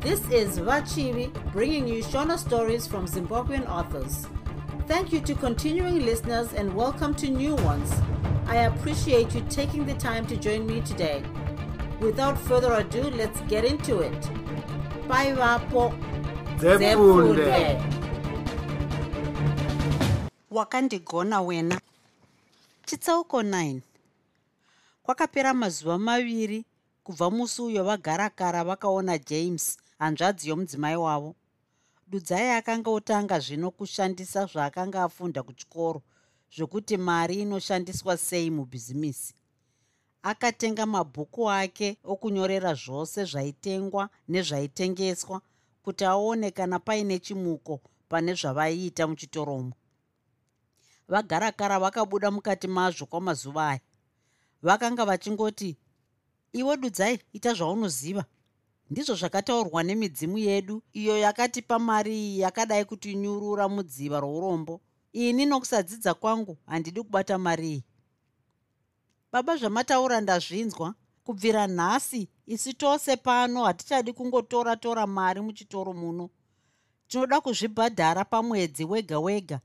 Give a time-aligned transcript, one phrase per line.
[0.00, 4.26] This is Vachivi bringing you Shona stories from Zimbabwean authors.
[4.88, 7.92] Thank you to continuing listeners and welcome to new ones.
[8.46, 11.22] I appreciate you taking the time to join me today.
[12.00, 14.30] Without further ado, let's get into it.
[15.06, 15.92] Bye, Vapo.
[20.50, 21.80] Wakandigona wena
[22.86, 23.80] chitsauko 9
[25.02, 26.64] kwakapera mazuva maviri
[27.04, 31.30] kubva musi uyo vagarakara vakaona james hanzvadzi yomudzimai wavo.
[32.10, 36.00] Dudzai akanga otanga zvino kushandisa zvaakanga afunda kuchikoro
[36.56, 39.34] zvokuti mari inoshandiswa sei mubhizimisi
[40.22, 45.40] akatenga mabhuku ake okunyorera zvose zvaitengwa nezvaitengeswa
[45.84, 49.72] kuti aone kana paine chimuko pane zvavaiita muchitoromo
[51.08, 53.80] vagarakara vakabuda mukati mazvo kwamazuva aya.
[54.62, 55.76] Vakanga vachingoti
[56.52, 58.24] iwe dudzai ita zvaunoziva
[58.90, 64.80] ndizvo zvakataurwa nemidzimu yedu iyo yakatipa mari iyi yakadai kutinyurura mudziva rourombo.
[65.12, 67.84] Ini nokusadzidza kwangu handidi kubata mari iyi.
[69.32, 76.30] Baba zvamataura ndazvinzwa kubvira nhasi isi tose pano hatichadi kungotora tora mari muchitoro muno.
[77.08, 79.60] Tinoda kuzvibhadhara pamwedzi wega wega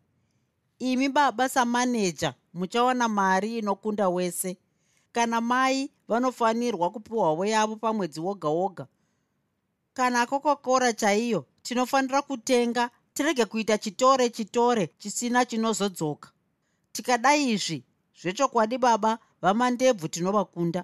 [0.79, 4.57] imi baba samaneja muchawana mari inokunda wese.
[5.11, 8.87] Kana mai vanofanirwa kupiwawo yavo pamwedzi woga woga
[9.95, 16.29] kana kokokora chaiyo tinofanira kutenga tirege kuita chitore chitore chisina chinozodzoka.
[16.91, 17.83] Tikadai izvi
[18.21, 20.83] zvechokwadi baba vamandebvu tinovakunda.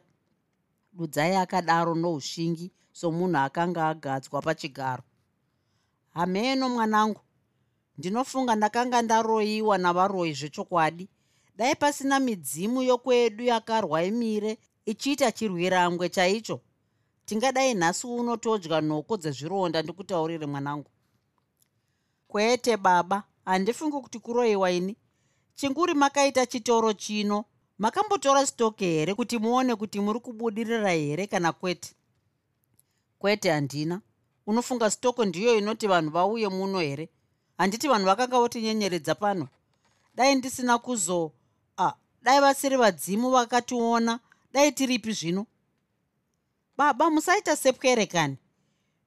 [0.94, 5.04] Dudzai akadaro noushingi somunhu akanga agadzwa pachigaro.
[6.14, 7.22] Hameno mwanangu.
[7.98, 11.10] Ndinofunga ndakanga ndaroyiwa navaroyi zvechokwadi.
[11.58, 16.62] Dai pasina midzimu yokwedu yakarwa imire ichiita chirwirangwe chaicho
[17.32, 20.90] tingadai nhasi uno todya nhoko dzezvironda ndikutaurire mwanangu.
[22.28, 24.96] Kwete baba handifungi kuti kuroyiwa ini.
[25.56, 27.46] Chinguri makaita chitoro chino
[27.78, 31.96] makambotora stoke here kuti muone kuti muri kubudirira here kana kwete?
[33.20, 34.02] Kwete handina.
[34.48, 37.10] Unofunga stoko ndiyo inoti vanhu vauye muno here?
[37.58, 39.48] Handiti vanhu vakanga votinyenyeredza pano?
[40.16, 41.32] Dai ndisina kuzo
[41.78, 44.20] a dai vasiri vadzimu vakationa
[44.54, 45.46] dai tiripi zvino
[46.82, 48.38] baba musaita sepwerekani.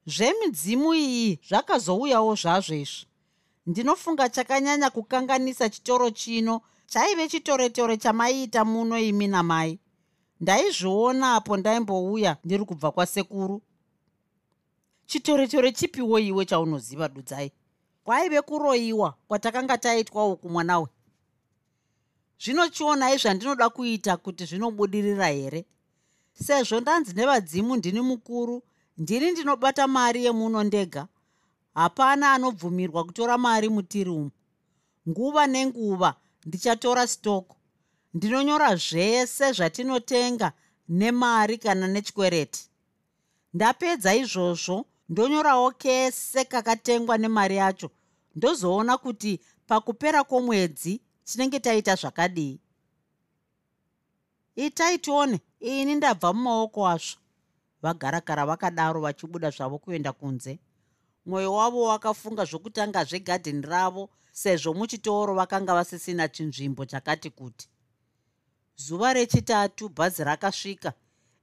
[0.06, 3.06] Zvemidzimu iyi zvakazouyawo zvazvo izvi.
[3.66, 9.78] Ndinofunga chakanyanya kukanganisa chitoro chino chaive chitoretore chamaiita muno imi namai.
[10.40, 13.62] Ndaizviona apo ndaimbouya ndiri kubva kwasekuru.
[15.06, 17.52] Chitoretore chipiwo iwe chaunoziva dudzai.
[18.04, 20.86] Kwaive kuroyiwa kwatakanga taitwa uku mwanawe?
[22.38, 25.66] Zvinochionai zvandinoda kuita kuti zvinobudirira here
[26.42, 28.62] sezvo ndanzi nevadzimu ndini mukuru
[28.98, 31.06] ndini ndinobata mari yemuno ndega.
[31.74, 34.30] Hapana anobvumirwa kutora mari mutiri umu.
[35.08, 36.14] Nguva nenguva
[36.46, 37.56] ndichatora stoko
[38.14, 40.52] ndinonyora zvese zvatinotenga
[40.88, 42.70] nemari kana nechikwereti.
[43.54, 47.90] Ndapedza izvozvo ndonyorawo kese kakatengwa nemari yacho.
[48.36, 52.60] Ndozoona kuti pakupera kwomwedzi tinenge taita zvakadii
[54.56, 57.18] itai tione ini ndabva mumaoko azvo
[57.82, 60.58] vagarakara vakadaro vachibuda zvavo kuenda kunze.
[61.26, 67.68] Mwoyo wavo wakafunga zvokutanga zvegadheni ravo sezvo muchitoro vakanga vasisina chinzvimbo chakati kuti.
[68.76, 70.92] Zuva rechitatu bhazi rakasvika.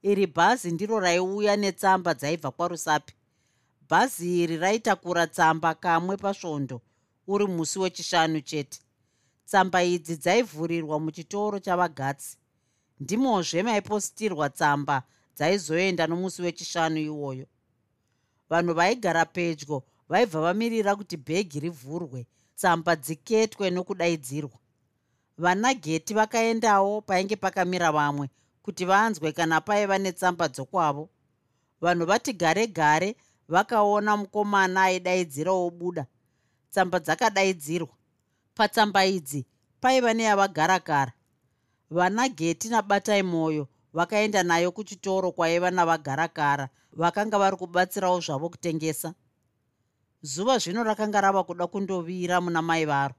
[0.01, 3.13] Iri bhazi ndiro raiuya netsamba dzaibva kwarusapi.
[3.89, 6.81] Bhazi iri raitakura tsamba kamwe pasvondo
[7.27, 8.79] uri musi wechishanu chete.
[9.45, 12.37] Tsamba idzi dzaivhurirwa muchitoro chavagatsi
[13.01, 15.03] ndimozve maipositirwa tsamba
[15.35, 17.45] dzaizoenda nomusi wechishanu iwoyo.
[18.49, 22.21] Vanhu vaigara pedyo vaibva vamirira kuti bhegi rivhurwe
[22.55, 24.57] tsamba dziketwe nokudaidzirwa.
[25.37, 28.29] Vanageti vakaendawo painge pakamira vamwe
[28.63, 31.09] kuti vanzwe kana paiva netsamba dzokwavo.
[31.81, 33.15] Vanhu vati gare gare
[33.47, 36.05] vakaona mukomana aidaidzira obuda
[36.71, 37.95] tsamba dzakadaidzirwa.
[38.55, 39.45] Patsamba idzi
[39.81, 41.13] paiva neyavagarakara
[41.91, 49.13] vanageti nabatai mwoyo vakaenda nayo kuchitoro kwaiva navagarakara vakanga vari kubatsirawo zvavo kutengesa.
[50.21, 53.15] Zuva zvino rakanga rava kuda kundovira muna mai varo.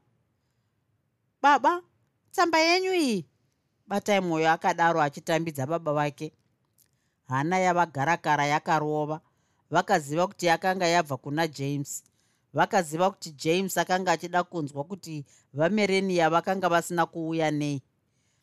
[1.42, 1.82] Baba
[2.30, 3.26] tsamba yenyu iyi
[3.86, 6.32] batai mwoyo akadaro achitambidza baba vake.
[7.28, 9.20] Hana yavagarakara yakarova
[9.70, 12.04] vakaziva kuti yakanga yabva kuna james.
[12.54, 17.82] Vakaziva kuti james akanga achida kunzwa kuti vamereniya vakanga vasina kuuya nei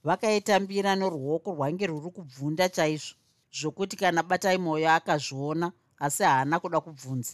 [0.04, 3.16] vakaitambira noruoko rwainge rwuri kubvunda chaizvo
[3.58, 7.34] zvokuti kana batai mwoyo akazviona asi haana kuda kubvunza.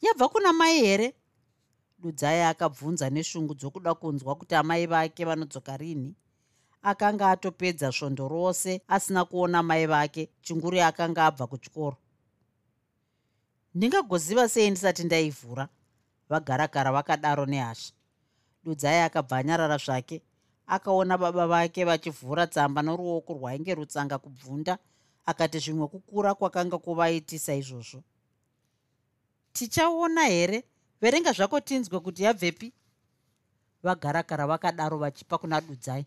[0.00, 1.14] Yabva kuna mai here?
[1.98, 6.14] Dudzai akabvunza neshungu dzokuda kunzwa kuti amai vake vanodzoka rini.
[6.82, 11.96] Akanga atopedza svondo rose asina kuona mai vake chinguri akanga abva kuchikoro.
[13.74, 15.68] Ndingagoziva sei ndisati ndaivhura?
[16.28, 17.92] Vagaragara vakadaro nehasha.
[18.64, 20.22] Dudzai akabva anyarara zvake
[20.66, 24.78] akaona baba vake vachivhura tsamba noruoko rwainge rutsanga kubvunda
[25.26, 28.02] akati zvimwe kukura kwakanga kuvaitisa izvozvo.
[29.52, 30.64] Tichaona here?
[31.00, 32.72] Verenga zvako tinzwe kuti yabvepi?
[33.82, 36.06] Vagarakara vakadaro vachipa kuna dudzai.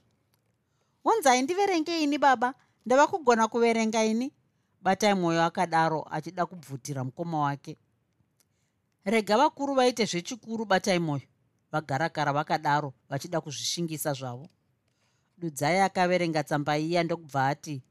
[1.06, 2.54] Unzai ndiverenge ini baba.
[2.86, 4.34] Ndava kugona kuverenga ini?
[4.82, 7.78] Batai mwoyo akadaro achida kubvutira mukoma wake.
[9.06, 11.28] Rega vakuru vaite zvechikuru batai mwoyo
[11.72, 14.50] vagarakara vakadaro vachida kuzvishingisa zvavo.
[15.38, 17.84] Dudzai akaverenga tsamba iya ndokubva ati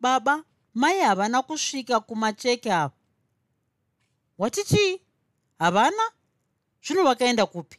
[0.00, 0.44] baba
[0.74, 2.94] mai havana kusvika kumacheke ava
[4.38, 5.00] wati chii?
[5.58, 6.02] Havana.
[6.82, 7.78] Zvino vakaenda kupi?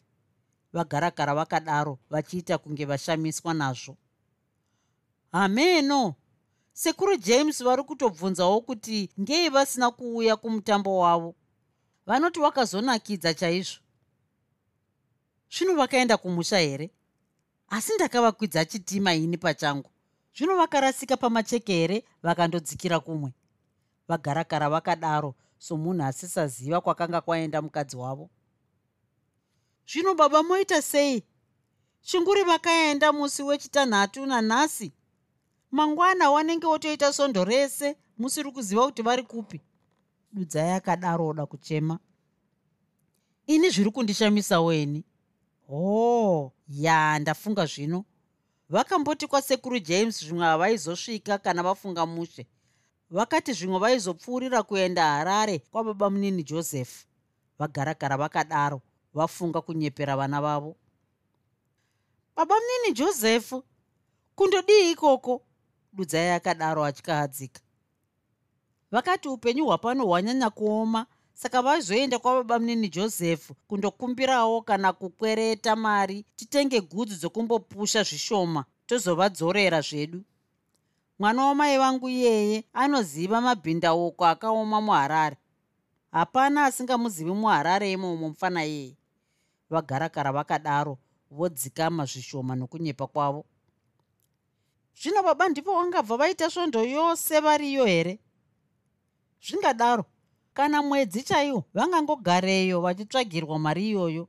[0.74, 3.98] Vagaragara vakadaro vachiita kunge vashamiswa nazvo.
[5.32, 6.16] Hameno
[6.74, 11.36] sekuru james vari kutobvunzawo kuti ngei vasina kuuya kumutambo wavo.
[12.06, 13.85] Vanoti wakazonakidza chaizvo
[15.52, 16.92] zvino vakaenda kumusha here?
[17.70, 19.90] Asi ndakavakwidza chitima ini pachangu.
[20.38, 22.04] Zvino vakarasika pamacheke here?
[22.24, 23.34] Vakandodzikira kumwe.
[24.08, 28.30] Vagarakara vakadaro somunhu asisaziva kwakanga kwaenda mukadzi wavo.
[29.88, 31.24] Zvino baba moita sei?
[32.02, 34.94] Chinguri vakaenda musi wechitanhatu nanhasi?
[35.72, 39.62] Mangwana wanenge wotoita sondo rese musiri kuziva kuti vari kupi?
[40.34, 42.00] Dudzai akadaro oda kuchema.
[43.48, 45.04] Ini zviri kundishamisawo ini
[45.68, 48.06] hoo ya ndafunga zvino.
[48.70, 52.48] Vakamboti kwasekuru james zvimwe havaizosvika kana vafunga mushe.
[53.10, 57.06] Vakati zvimwe vaizopfuurira kuenda harare kwababa munini josefu
[57.60, 58.82] vagaragara vakadaro
[59.14, 60.76] vafunga kunyepera vana vavo.
[62.36, 63.64] Baba munini josefu
[64.36, 65.42] kundodii ikoko?
[65.94, 67.62] Dudzai akadaro atyahadzika
[68.92, 71.06] vakati upenyu hwapano hwanyanya kuoma
[71.36, 80.24] saka vazoenda kwababa munini josefu kundokumbirawo kana kukwereta mari titenge gudzi dzokumbopusha zvishoma tozovadzorera zvedu.
[81.20, 85.38] Mwana wamai vangu iyeye anoziva mabhindauko akaoma muharare.
[86.12, 88.96] Hapana asingamuzivi muharare imomo mufana iyeye.
[89.70, 90.98] Vagarakara vakadaro
[91.32, 93.46] vodzikama zvishoma nokunyepa kwavo.
[95.02, 98.20] Zvino baba ndipo vangabva vaita svondo yose variyo here?
[99.42, 100.06] Zvingadaro
[100.56, 104.28] kana mwedzi chaiwo vangangogareyo vachitsvagirwa mari iyoyo.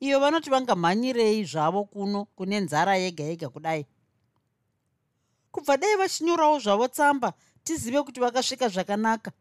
[0.00, 3.86] Iyo vanoti vangamhanyirei zvavo kuno kune nzara yega yega kudai.
[5.50, 7.32] Kubva dai vachinyorawo zvavo tsamba
[7.64, 9.32] tizive kuti vakasvika zvakanaka.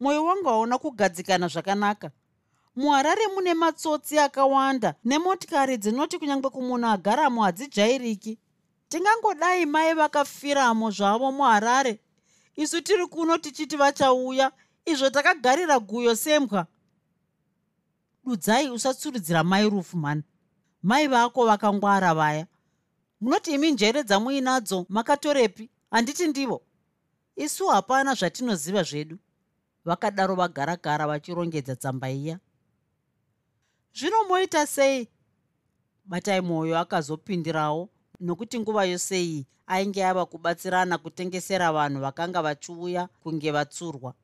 [0.00, 2.10] Mwoyo wangu hauna kugadzikana zvakanaka.
[2.76, 8.38] Muharare mune matsotsi akawanda nemotikari dzinoti kunyange kumunhu agaramo hadzijairiki.
[8.88, 12.00] Tingangodai mai vakafiramo zvavo muharare.
[12.56, 14.52] Isu tiri kuno tichiti vachauya
[14.84, 16.66] izvo takagarira guyo sembwa.
[18.24, 20.22] Dudzai usatsurudzira mai rufu mani
[20.82, 22.46] mai vako vakangwara vaya.
[23.20, 25.70] Munoti imi njere dzamuinadzo makatorepi?
[25.90, 26.62] Handiti ndivo.
[27.36, 29.18] Isu hapana zvatinoziva zvedu.
[29.84, 32.40] Vakadaro vagaragara vachirongedza tsamba iya
[33.98, 35.08] zvino moita sei?
[36.04, 37.88] Batai mwoyo akazopindirawo
[38.20, 44.14] nokuti nguva yose iyi ainge ava kubatsirana kutengesera vanhu vakanga vachiuya kunge vatsurwa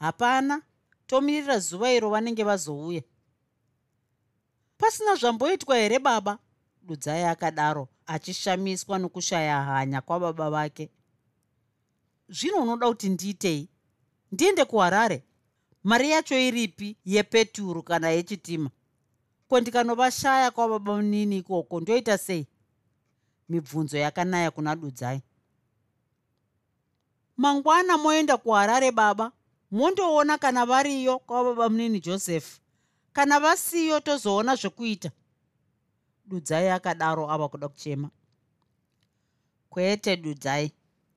[0.00, 0.62] hapana.
[1.06, 3.02] Tomirira zuva iro vanenge vazouya.
[4.78, 6.38] Pasina zvamboitwa here baba?
[6.82, 10.90] Dudzai akadaro achishamiswa nokushaya hanya kwababa vake.
[12.28, 13.68] Zvino unoda kuti ndiitei?
[14.32, 15.24] Ndiende kuharare?
[15.84, 18.70] Mari yacho iripi yepeturu kana yechitima?
[19.48, 21.80] Ko ndikanovashaya kwababa munini ikoko?
[21.80, 22.46] Ndoita sei?
[23.48, 25.22] Mibvunzo yakanaya kuna dudzai.
[27.36, 29.32] Mangwana moenda kuharare baba
[29.70, 32.60] mondoona kana variyo kwababa munini josefu
[33.12, 35.10] kana vasiyo tozoona zvekuita
[36.30, 38.10] dudzai akadaro ava kuda kuchema.
[39.70, 40.72] Kwete dudzai.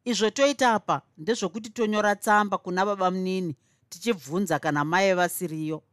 [0.05, 3.55] Izvo toita apa ndezvokuti tonyora tsamba kuna baba munini
[3.89, 5.83] tichibvunza kana mai vasiriyo.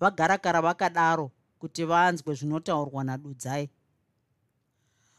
[0.00, 3.70] Vagarakara vakadaro kuti vanzwe zvinotaurwa nadudzai.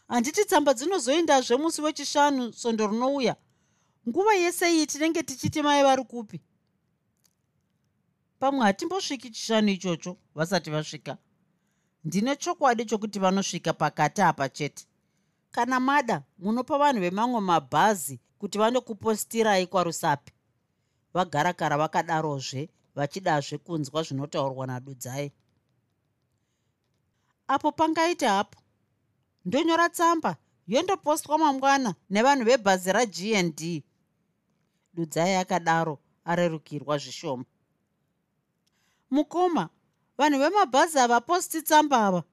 [0.07, 3.35] Handiti tsamba dzinozoendazve musi wechishanu sondo rinouya.
[4.07, 6.41] Nguva yese iyi tinenge tichiti mai vari kupi
[8.39, 11.17] pamwe hatimbosviki chishanu ichocho vasati vasvika.
[12.03, 14.85] Ndine chokwadi chokuti vanosvika pakati apa chete.
[15.51, 20.31] Kana mada munopa vanhu vemamwe mabhazi kuti vanokupostirai kwarusapi.
[21.13, 25.31] Vagarakara vakadarozve vachidazve kunzwa zvinotaurwa nadudzai.
[27.47, 28.59] Apo pangaita hapo
[29.45, 33.83] ndonyora tsamba yondopostwa mangwana nevanhu vebhazi ragnd
[34.93, 37.45] dudzai akadaro arerukirwa zvishoma
[39.11, 39.69] mukoma
[40.17, 42.23] vanhu vemabhazi havaposti tsamba ava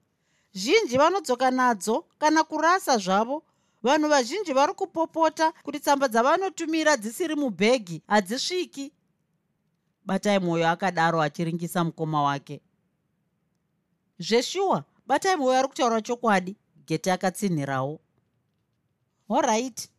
[0.55, 3.43] zhinji vanodzoka nadzo kana kurasa zvavo.
[3.83, 8.91] Vanhu vazhinji vari kupopota kuti tsamba dzavanotumira dzisiri mubhegi hadzisviki.
[10.05, 12.61] Batai mwoyo akadaro achiringisa mukoma wake.
[14.19, 16.55] Zveshuwa batai mwoyo ari kutaura chokwadi
[16.87, 17.99] gete akatsinhirawo.
[19.29, 19.89] Oright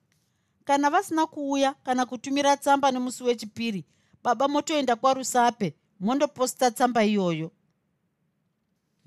[0.64, 3.84] kana vasina kuuya kana kutumira tsamba nemusi wechipiri
[4.22, 7.50] baba motoenda kwarusape mondoposta tsamba iyoyo.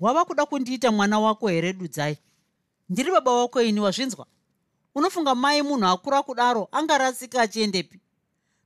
[0.00, 2.18] Wava kuda kundiita mwana wako here dudzai?
[2.88, 4.26] Ndiri baba wako ini wazvinzwa?
[4.94, 8.00] Unofunga mai munhu akura kudaro angarasika achiendepi?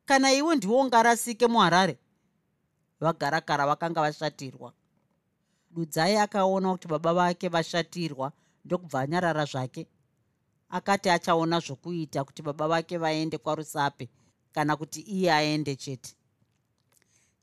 [0.05, 1.99] Kana iwe ndiwo ungarasike muharare?
[3.01, 4.73] Vagarakara vakanga vashatirwa.
[5.71, 8.33] Dudzai akaona kuti baba vake vashatirwa
[8.65, 9.87] ndokubva anyarara zvake.
[10.71, 14.09] Akati achaona zvokuita kuti baba vake vaende kwarusape
[14.53, 16.17] kana kuti iye aende chete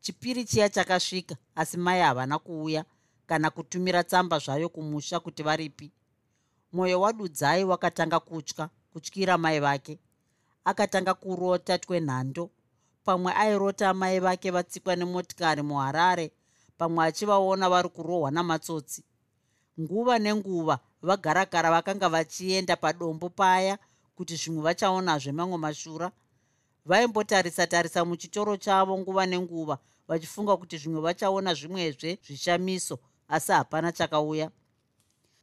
[0.01, 2.85] chipiri chiya chakasvika asi mai havana kuuya
[3.27, 5.91] kana kutumira tsamba zvayo kumusha kuti varipi.
[6.73, 9.99] Mwoyo wadudzai wakatanga kutya kutyira mai vake.
[10.65, 12.49] Akatanga kurota twenhando.
[13.03, 16.31] Pamwe airota mai vake vatsikwa nemotikari muharare
[16.77, 19.03] pamwe achivaona vari kurohwa namatsotsi.
[19.79, 23.77] Nguva nenguva vagarakara vakanga vachienda padombo paya
[24.15, 26.11] kuti zvimwe vachaonazve mamwe mashura.
[26.85, 29.77] Vaimbotarisa tarisa muchitoro chavo nguva nenguva
[30.07, 34.51] vachifunga kuti zvimwe vachaona zvimwezve zvishamiso asi hapana chakauya.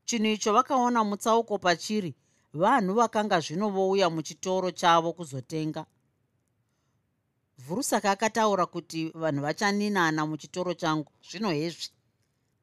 [0.05, 2.15] Chinhu icho vakaona mutsauko pachiri
[2.55, 5.87] vanhu vakanga zvino vouya muchitoro chavo kuzotenga.
[7.59, 11.89] Vhurusaka akataura kuti vanhu vachaninana muchitoro changu zvino hezvi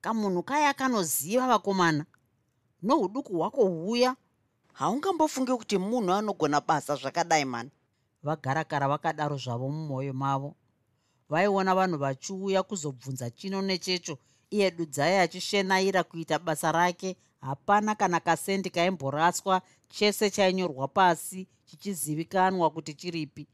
[0.01, 2.05] kamunhu kaya kanoziva vakomana
[2.81, 4.15] nouduku hwako huya.
[4.73, 7.71] Haungambofungi kuti munhu anogona basa zvakadai mani?
[8.23, 10.55] Vagarakara vakadaro zvavo mumwoyo mavo
[11.29, 14.17] vaiona vanhu vachiuya kuzobvunza chino nechecho.
[14.49, 17.15] Iye dudzai achishenaira kuita basa rake.
[17.41, 23.47] Hapana kana kasendi kaimboraswa chese chainyorwa pasi chichizivikanwa kuti chiripi.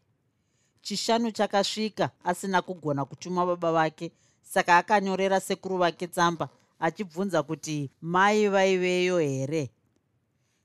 [0.82, 4.12] Chishanu chakasvika asina kugona kutuma baba vake.
[4.42, 6.50] Saka akanyorera sekuru vake tsamba
[6.80, 9.70] achibvunza kuti mai vaiveyo here?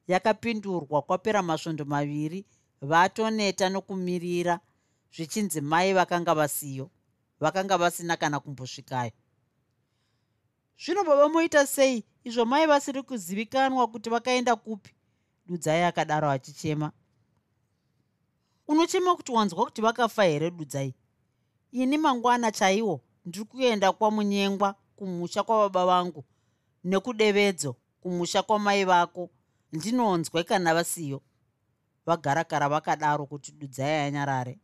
[0.08, 2.44] Yakapindurwa kwapera masvondo maviri
[2.82, 4.60] vatoneta nokumirira
[5.14, 6.90] zvichinzi mai vakanga vasiyo
[7.40, 9.12] vakanga vasina kana kumbosvikayo.
[10.78, 12.04] Zvino baba moita sei?
[12.24, 14.94] Izvo mai vasiri kuzivikanwa kuti vakaenda kupi?
[15.46, 16.92] Dudzai akadaro achichema.
[18.68, 20.94] Unochema kuti wanzwa kuti vakafa here dudzai?
[21.72, 26.24] Ini mangwana chaiwo ndiri kuenda kwamunyengwa kumusha kwababa vangu
[26.84, 29.30] nekudevedzo kumusha kwamai vako.
[29.72, 31.22] Ndinonzwe kana vasiyo.
[32.06, 34.58] Vagarakara vakadaro kuti dudzai anyarare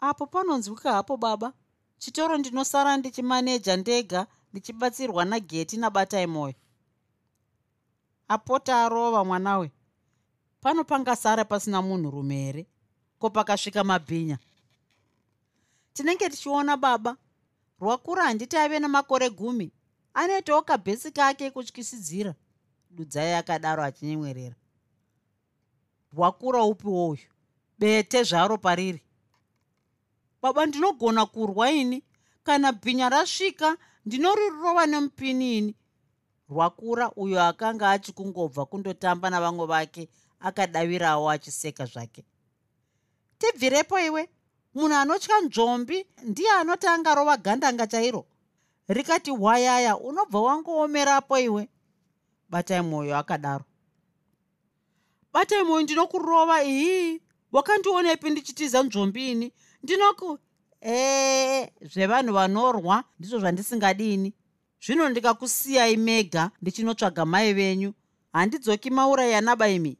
[0.00, 1.52] apo panonzwika hapo baba.
[1.98, 6.54] Chitoro ndinosara ndichimaneja ndega ndichibatsirwa nageti nabatai mwoyo
[8.30, 9.70] apota arova mwanawe.
[10.60, 12.66] Pano pangasara pasina munhurume here?
[13.18, 14.38] Ko pakasvika mabhinya?
[15.92, 17.16] Tinenge tichiona baba.
[17.80, 19.72] Rwakura handiti ave namakore gumi.
[20.14, 22.34] Anoitawo kabhesi kake kutyisidzira.
[22.90, 24.54] Dudzai akadaro achinyemwerera.
[26.12, 27.28] Rwakura upi wouyu
[27.78, 29.02] bete zvaro pariri
[30.42, 32.02] baba ndinogona kurwa ini?
[32.42, 35.74] Kana bhinya rasvika ndinorirova nemupini ini?
[36.50, 40.08] Rwakura uyo akanga achikungobva kundotamba navamwe vake
[40.40, 42.24] akadavirawo achiseka zvake.
[43.38, 44.28] Tibvirepo iwe.
[44.74, 48.26] Munhu anotya nzvombi ndiye anoti angarova gandanga chairo.
[48.88, 51.68] Rikati hwayaya unobva wangoomerapo iwe.
[52.48, 53.64] Batai mwoyo akadaro.
[55.32, 57.20] Batai mwoyo ndinokurova ii?
[57.52, 59.52] Wakandionepi ndichitiza nzvombi ini
[59.82, 60.38] ndinoku
[60.82, 64.34] ee zvevanhu vanorwa ndizvo zvandisingadini.
[64.84, 67.92] Zvino ndikakusiyai mega ndichinotsvaga mai venyu.
[68.32, 69.98] Handidzoki maurayanaba imi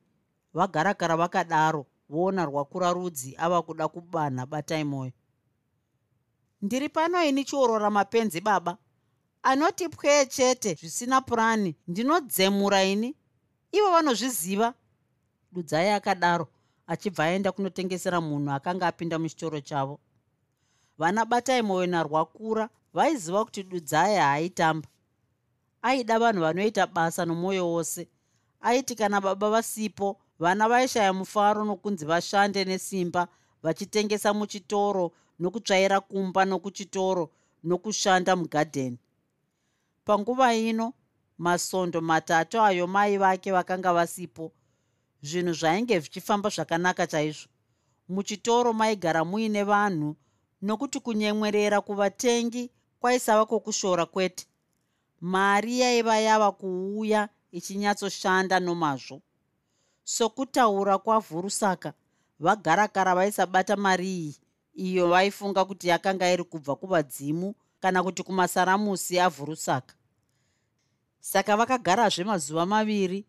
[0.54, 5.12] vagarakara vakadaro voona rwakura rudzi ava kuda kubanha batai mwoyo
[6.62, 8.76] ndiri pano ini chiorora mapenzi baba?
[9.42, 11.76] Anoti pwee chete zvisina purani.
[11.88, 13.16] Ndinodzemura ini?
[13.72, 14.74] Ivo vanozviziva?
[15.52, 16.48] Dudzai akadaro
[16.90, 20.00] achibva aenda kunotengesera munhu akanga apinda muchitoro chavo.
[20.98, 24.88] Vana batai mwoyo narwakura vaiziva kuti dudzai haaitamba.
[25.82, 28.08] Aida vanhu vanoita basa nomwoyo wose.
[28.60, 33.28] Aiti kana baba vasipo vana vaishaya mufaro nokunzi vashande nesimba
[33.62, 37.30] vachitengesa muchitoro nokutsvaira kumba nokuchitoro
[37.64, 38.98] nokushanda mugadheni.
[40.04, 40.92] Panguva ino
[41.38, 44.52] masondo matatu ayo mai vake vakanga vasipo
[45.22, 47.48] zvinhu zvainge zvichifamba zvakanaka chaizvo.
[48.08, 50.16] Muchitoro maigara muine vanhu
[50.62, 54.46] nokuti kunyemwerera kuvatengi kwaisava kwokushora kwete.
[55.20, 59.22] Mari yaiva yava kuuya ichinyatsoshanda nomazvo.
[60.04, 61.92] Sokutaura kwavhurusaka
[62.40, 64.34] vagarakara vaisabata mari iyi
[64.74, 69.94] iyo vaifunga kuti yakanga iri kubva kuvadzimu kana kuti kumasaramusi avhurusaka.
[71.20, 73.26] Saka vakagarazve mazuva maviri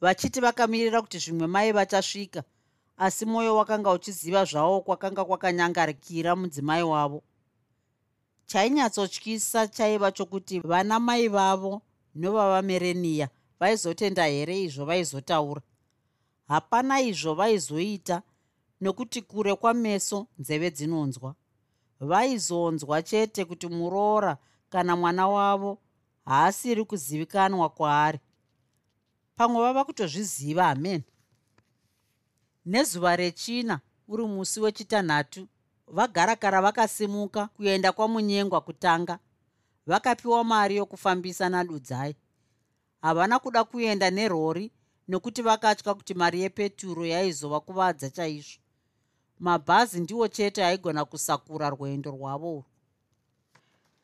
[0.00, 2.42] vachiti vakamirira kuti zvimwe mai vachasvika
[2.96, 7.22] asi mwoyo wakanga uchiziva zvavo kwakanga kwakanyangarikira mudzimai wavo.
[8.46, 11.82] Chainyatsotyisa chaiva chokuti vana mai vavo
[12.14, 13.28] novavamereniya
[13.60, 15.62] vaizotenda here izvo vaizotaura?
[16.48, 18.22] Hapana izvo vaizoita
[18.80, 21.34] nokuti kure kwameso nzeve dzinonzwa.
[22.00, 24.38] Vaizonzwa chete kuti muroora
[24.68, 25.78] kana mwana wavo
[26.24, 28.18] haasiri kuzivikanwa kwaari
[29.36, 31.02] pamwe vava kutozviziva hamen
[32.66, 35.48] nezuva rechina uri musi wechitanhatu
[35.86, 39.18] vagarakara vakasimuka kuenda kwamunyengwa kutanga
[39.86, 42.16] vakapiwa mari yokufambisa nadudzai
[43.02, 44.72] havana kuda kuenda nerori
[45.08, 48.60] nokuti vakatya kuti mari yepeturo yaizova kuvadza chaizvo.
[49.38, 52.64] Mabhazi ndiwo chete aigona kusakura rwendo rwavo.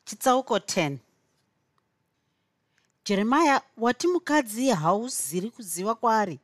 [0.05, 0.97] Chitsauko 10
[3.05, 6.39] jeremya wati mukadzi hauziri kuziva kwaari?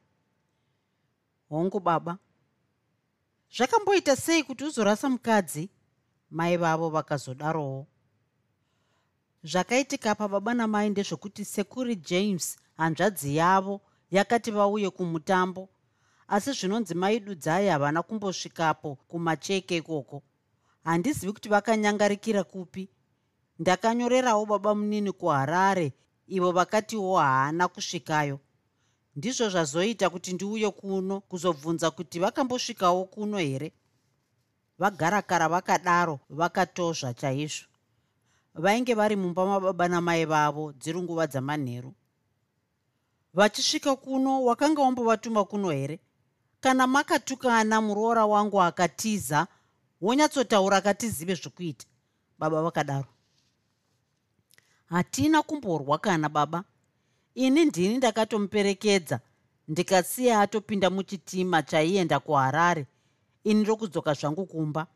[1.50, 2.18] Hongu baba.
[3.58, 5.70] Zvakamboita sei kuti uzorasa mukadzi?
[6.32, 7.88] Mai vavo vakazodarowo.
[9.44, 15.70] Zvakaitika pababa namai ndezvokuti sekuri james hanzvadzi yavo yakati vauye kumutambo.
[16.28, 20.24] Asi zvinonzi maidudzai havana kumbosvikapo kumacheke ikoko.
[20.84, 22.90] Handizivi kuti vakanyangarikira kupi.
[23.60, 25.94] Ndakanyorerawo baba munini kuharare
[26.30, 28.40] ivo vakatiwo haana kusvikayo.
[29.16, 33.74] Ndizvo zvazoita kuti ndiuye kuno kuzobvunza kuti vakambosvikawo kuno here?
[34.80, 37.68] Vagarakara vakadaro vakatozva chaizvo.
[38.56, 41.94] Vainge vari mumba mababa namai vavo dziri nguva dzamanheru.
[43.34, 46.00] Vachisvika kuno wakanga wambovatuma kuno here?
[46.62, 49.48] Kana makatukana muroora wangu akatiza
[50.02, 51.86] wonyatsotaura katizive zvokuita
[52.40, 53.08] baba vakadaro
[54.90, 56.64] hatina kumborwa kana baba.
[57.36, 59.20] Ini ndini ndakatomuperekedza.
[59.68, 62.86] Ndikasiya atopinda muchitima chaienda kuharare.
[63.44, 64.88] Ini ndokudzoka zvangu kumba.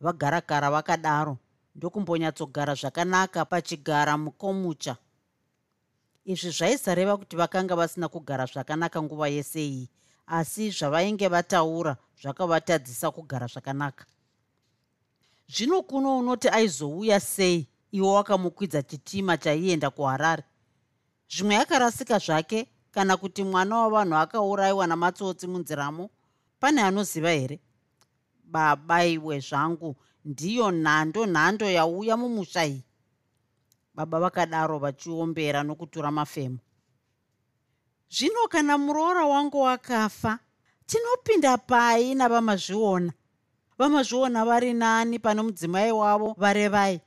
[0.00, 1.36] Vagarakara vakadaro.
[1.74, 4.96] Ndokumbonyatsogara zvakanaka pachigara mukomucha.
[6.24, 9.88] Izvi zvaisareva kuti vakanga vasina kugara zvakanaka nguva yese iyi
[10.26, 14.04] asi zvavainge vataura zvakavatadzisa kugara zvakanaka.
[15.48, 20.44] Zvino kuno unoti aizouya sei iwe wakamukwidza chitima chaienda kuharare.
[21.28, 26.10] Zvimwe yakarasika zvake kana kuti mwana wavanhu akaurayiwa namatsotsi munziramo
[26.60, 27.60] pane anoziva here?
[28.44, 32.84] Baba iwe zvangu ndiyo nhando nhando yauya mumusha iyi.
[33.94, 36.58] Baba vakadaro vachiombera nokutura mafemo
[38.10, 40.38] zvino kana muroora wangu wakafa
[40.86, 43.12] tinopinda pai navamazviona?
[43.78, 47.00] Vamazviona vari nani pane mudzimai wavo varevai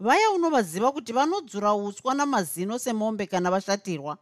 [0.00, 4.18] vaya unovaziva kuti vanodzura uswa namazino semombe kana vashatirwa.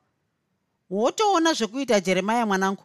[0.90, 2.84] Wotoona zvekuita jeremaya mwanangu?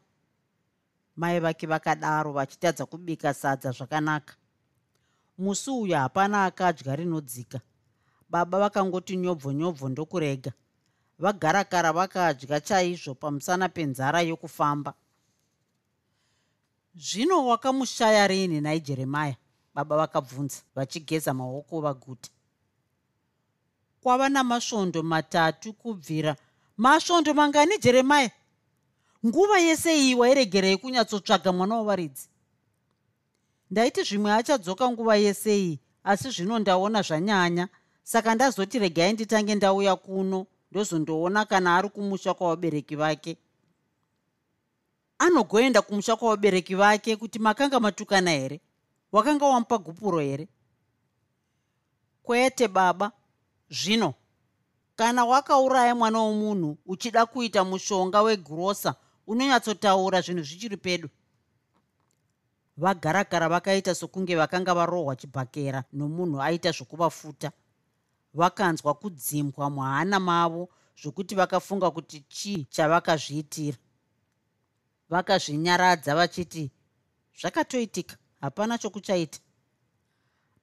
[1.15, 4.35] Mai vake vakadaro vachitadza kubika sadza zvakanaka.
[5.37, 7.61] Musi uyu hapana akadya rinodzika.
[8.29, 10.51] Baba vakangoti nyobvo nyobvo ndokurega.
[11.19, 14.93] Vagarakara vakadya chaizvo pamusana penzara yokufamba.
[16.95, 19.35] Zvino wakamushaya rini nai jeremaya
[19.73, 22.29] baba vakabvunza vachigeza maoko vaguta
[24.01, 26.35] kwava namasvondo matatu kubvira.
[26.77, 28.31] Masvondo mangani jeremaya
[29.25, 32.29] nguva yese iyi wairegerei kunyatsotsvaga mwana wavaridzi
[33.71, 37.67] ndaiti zvimwe achadzoka nguva yese iyi asi zvino ndaona zvanyanya.
[38.03, 43.37] Saka ndazoti regai nditange ndauya kuno ndozondoona kana ari kumusha kwavabereki vake.
[45.17, 48.59] Anogoenda kumusha kwavabereki vake kuti makanga matukana here?
[49.11, 50.47] Wakanga wamupa gupuro here?
[52.23, 53.11] Kwete baba
[53.71, 54.13] zvino.
[54.95, 58.95] Kana wakauraya mwana womunhu uchida kuita mushonga wegurosa
[59.27, 61.09] unonyatsotaura zvinhu zvichiri pedo
[62.77, 67.51] vagarakara vakaita sokunge vakanga varohwa chibhakera nomunhu aita zvokuvafuta.
[68.33, 70.69] Vakanzwa kudzimbwa muhana mavo
[71.01, 73.77] zvokuti vakafunga kuti chii chavakazviitira.
[75.09, 76.71] Vakazvinyaradza vachiti
[77.39, 79.39] zvakatoitika hapana chokuchaita.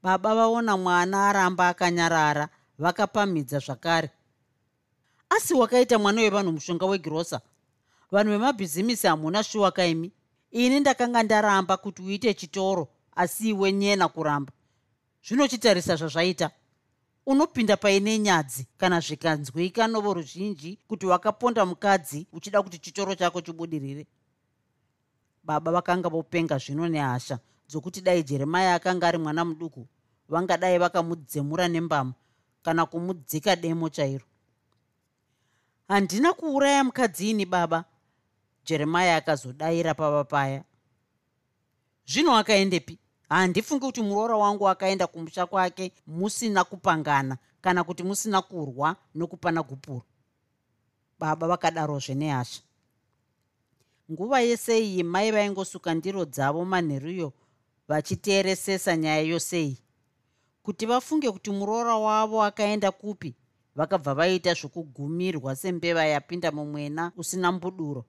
[0.03, 4.11] Baba vaona mwana aramba akanyarara vakapamhidza zvakare.
[5.31, 7.41] Asi wakaita mwana wevanhu mushonga wegirosa
[8.11, 10.13] vanhu vemabhizimisi hamuna shuwa kaimi
[10.51, 14.53] ini ndakanga ndaramba kuti uite chitoro asi iwe nyena kuramba.
[15.29, 16.51] Zvinochitarisa zvazvaita
[17.27, 24.07] unopinda paine nyadzi kana zvikanzwika novo ruzhinji kuti wakaponda mukadzi uchida kuti chitoro chako chibudirire.
[25.45, 27.39] Baba vakanga vopenga zvino nehasha
[27.69, 29.87] dzokuti dai jeremaya akanga ari mwana muduku
[30.29, 32.15] vangadai vakamudzemura nembama
[32.69, 34.25] kana kumudzika demo chairo.
[35.89, 37.85] Handina kuuraya mukadzi ini baba
[38.65, 40.65] jeremaya akazodayira pava paya
[42.07, 42.99] zvino akaendepi?
[43.29, 50.03] Handifungi kuti muroora wangu akaenda kumusha kwake musina kupangana kana kuti musina kurwa nokupana gupuro
[51.19, 52.63] baba vakadarozve nehasha
[54.13, 57.33] nguva yese iyi mai vaingosuka ndiro dzavo manheruyo
[57.89, 59.79] vachiteeresesa nyaya yosei
[60.69, 63.35] kuti vafunge kuti muroora wavo akaenda kupi.
[63.75, 68.05] Vakabva vaita zvokugumirwa sembeva yapinda mumwena usina mbuduro.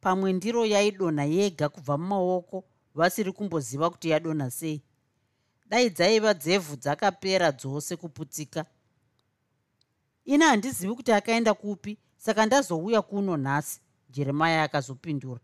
[0.00, 2.64] Pamwe ndiro yaidonha yega kubva mumaoko
[2.94, 4.82] vasiri kumboziva kuti yadonha sei.
[5.66, 8.66] Dai dzaiva dzevhu dzakapera dzose kuputsika.
[10.24, 15.40] Ini handizivi kuti akaenda kupi saka ndazouya kuno nhasi jeremaya akazopindura.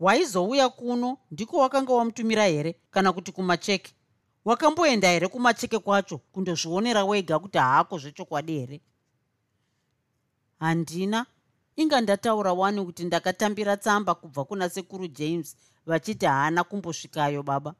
[0.00, 3.94] Waizouya kuno ndiko wakanga wamutumira here kana kuti kumacheke
[4.44, 8.80] wakamboenda here kumacheke kwacho kundozvionera wega kuti haako zvechokwadi here?
[10.58, 11.26] Handina.
[11.76, 17.74] Inga ndataura wani kuti ndakatambira tsamba kubva kuna sekuru james vachiti haana kumbosvikayo baba.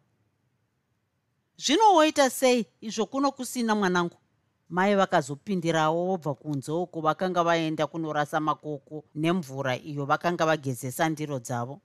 [1.56, 2.66] Zvino woita sei?
[2.80, 4.16] Izvo kuno kusina mwanangu.
[4.68, 11.80] Mai vakazopindirawo vobva kunze uko vakanga vaenda kunorasa makoko nemvura iyo vakanga vagezesa ndiro dzavo.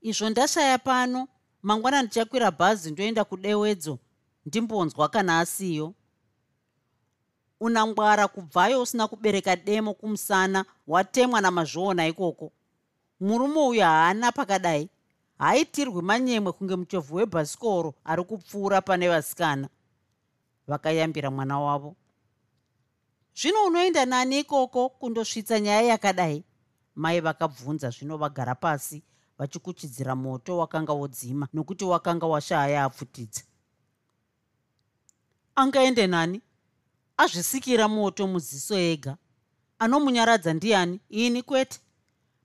[0.00, 1.28] Izvo ndashaya pano
[1.64, 3.98] mangwana ndichakwira bhazi ndoenda kudewedzo
[4.46, 5.94] ndimbonzwa kana asiyo.
[7.60, 12.52] Unangwara kubvayo usina kubereka demo kumusana watemwa namazviona ikoko.
[13.20, 14.88] Murume uyu haana pakadai.
[15.38, 19.68] Haitirwi manyemwe kunge muchovhu webhasikoro ari kupfuura pane vasikana.
[20.66, 21.96] Vakayambira mwana wavo.
[23.36, 26.44] Zvino unoenda nani ikoko kundosvitsa nyaya yakadai?
[26.94, 29.02] Mai vakabvunza zvino vagara pasi
[29.38, 33.42] vachikuchidzira moto wakanga wodzima nokuti wakanga washaya apfutidza.
[35.54, 36.42] Angaende nani?
[37.16, 39.16] Azvisikira moto muziso ega.
[39.78, 41.00] Anomunyaradza ndiani?
[41.08, 41.80] Ini kwete?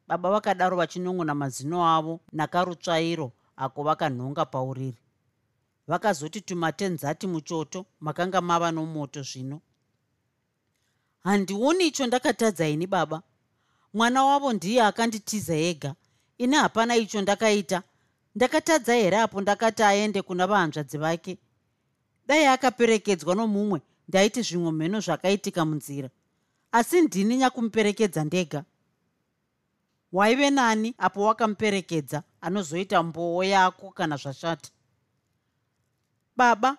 [0.08, 4.97] Baba vakadaro vachinon'ona mazino avo nakarutsvairo ako vakanhonga pauriri.
[5.88, 9.62] Vakazoti tumatenzati muchoto makanga mava nomoto zvino.
[11.23, 13.21] Handioni icho ndakatadza ini baba.
[13.93, 15.95] Mwana wavo ndiye akanditiza ega
[16.39, 17.84] ini hapana icho ndakaita.
[18.36, 21.38] Ndakatadza here apo ndakati aende kuna vahanzvadzi vake?
[22.28, 26.10] Dai akaperekedzwa nomumwe ndaiti zvimwe mheno zvakaitika munzira.
[26.71, 28.63] Asi ndini nyakumuperekedza ndega.
[30.12, 34.69] Waive nani apo wakamuperekedza anozoita mboo yako kana zvashata.
[36.36, 36.78] Baba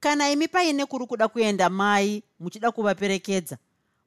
[0.00, 3.58] kana imi paine kuri kuda kuenda mai muchida kuvaperekedza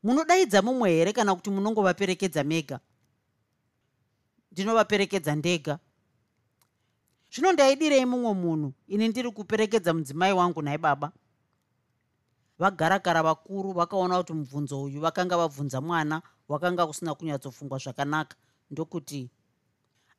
[0.04, 2.80] munodaidza mumwe here kana kuti munongovaperekedza mega
[4.52, 5.80] ndinovaperekedza ndega.
[7.32, 11.12] Zvino ndaidirei mumwe munhu ini ndiri kuperekedza mudzimai wangu nai baba.
[12.60, 18.36] Vagarakara vakuru vakaona kuti mubvunzo uyu vakanga vabvunza mwana wakanga usina kunyatsofungwa zvakanaka
[18.72, 19.30] ndokuti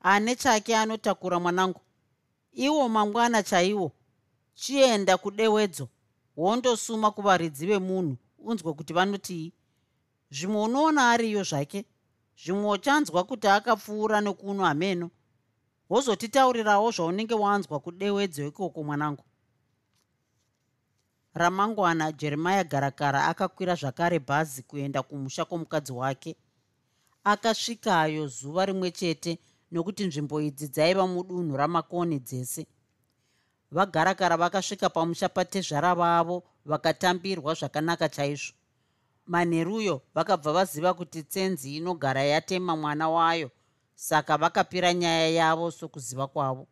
[0.00, 1.80] ane chake anotakura mwanangu.
[2.52, 3.92] Iwo mangwana chaiwo
[4.54, 5.88] chienda kudewedzo
[6.36, 9.52] wondosuma kuvaridzi vemunhu unzwe kuti vanotii
[10.30, 11.84] zvimwe unoona ariyo zvake
[12.36, 15.10] zvimwe uchanzwa kuti akapfuura nekuno hameno
[15.90, 19.24] wozotitaurirawo zvaunenge wanzwa kudewedzo ikoko mwanangu.
[21.34, 26.36] Ramangwana jeremaya garakara akakwira zvakare bhazi kuenda kumusha kwomukadzi wake.
[27.24, 29.38] Akasvikayo zuva rimwe chete
[29.70, 32.66] nokuti nzvimbo idzi dzaiva mudunhu ramakoni dzese.
[33.70, 38.54] Vagarakara vakasvika pamusha patezvara vavo vakatambirwa zvakanaka chaizvo
[39.26, 43.50] manheruyo vakabva vaziva kuti tsenzi inogara yatema mwana wayo
[43.94, 46.66] saka vakapira nyaya yavo sokuziva kwavo.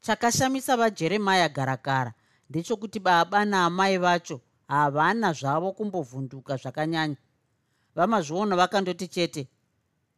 [0.00, 2.14] Chakashamisa vajeremaya garakara
[2.50, 7.16] ndechokuti baba naamai vacho havana zvavo kumbovhunduka zvakanyanya.
[7.94, 9.48] Vamazviona vakandoti chete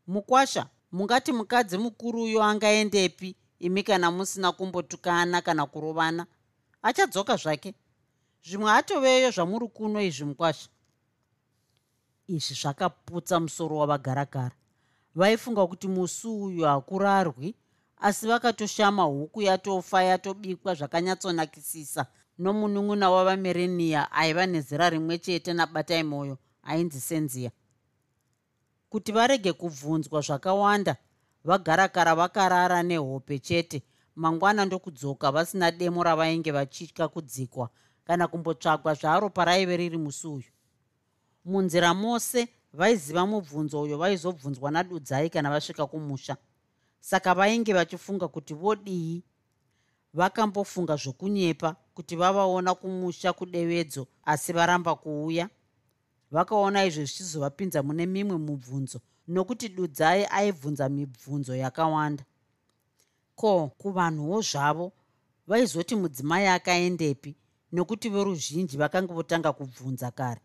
[0.06, 3.36] mukwasha mungati mukadzi mukuruyo angaendepi?
[3.58, 6.26] Imi kana musina kumbotukana kana kurovana
[6.82, 7.74] achadzoka zvake.
[8.44, 10.68] Zvimwe atoveyo zvamuri kuno izvi mukwasha
[12.28, 14.56] izvi zvakaputsa musoro wavagaragara.
[15.14, 17.54] Vaifunga kuti musi uyu hakurarwi
[17.96, 22.06] asi vakatoshama huku yatofa yatobikwa zvakanyatsonakisisa.
[22.38, 27.50] Nomunun'una wavamerenia aiva nezera rimwe chete nabatai mwoyo ainzi senzia
[28.90, 30.96] kuti varege kubvunzwa zvakawanda
[31.44, 33.82] vagarakara vakarara nehope chete.
[34.16, 37.70] Mangwana ndokudzoka vasina demo ravainge vachitya kudzikwa
[38.04, 40.50] kana kumbotsvagwa zvaro paraive riri musi uyu
[41.48, 46.36] munzira mose vaiziva mubvunzo uyo vaizobvunzwa nadudzai kana vasvika kumusha.
[47.00, 49.22] Saka vainge vachifunga kuti vodii
[50.14, 55.48] vakambofunga zvokunyepa kuti vavaona kumusha kudevedzo asi varamba kuuya.
[56.30, 62.24] Vakaona izvo zvichizovapinza mune mimwe mubvunzo nokuti dudzai aibvunza mibvunzo yakawanda.
[63.34, 64.92] Ko kuvanhuwo zvavo
[65.46, 67.36] vaizoti mudzimai akaendepi
[67.72, 70.40] nokuti veruzhinji vakanga votanga kubvunza kare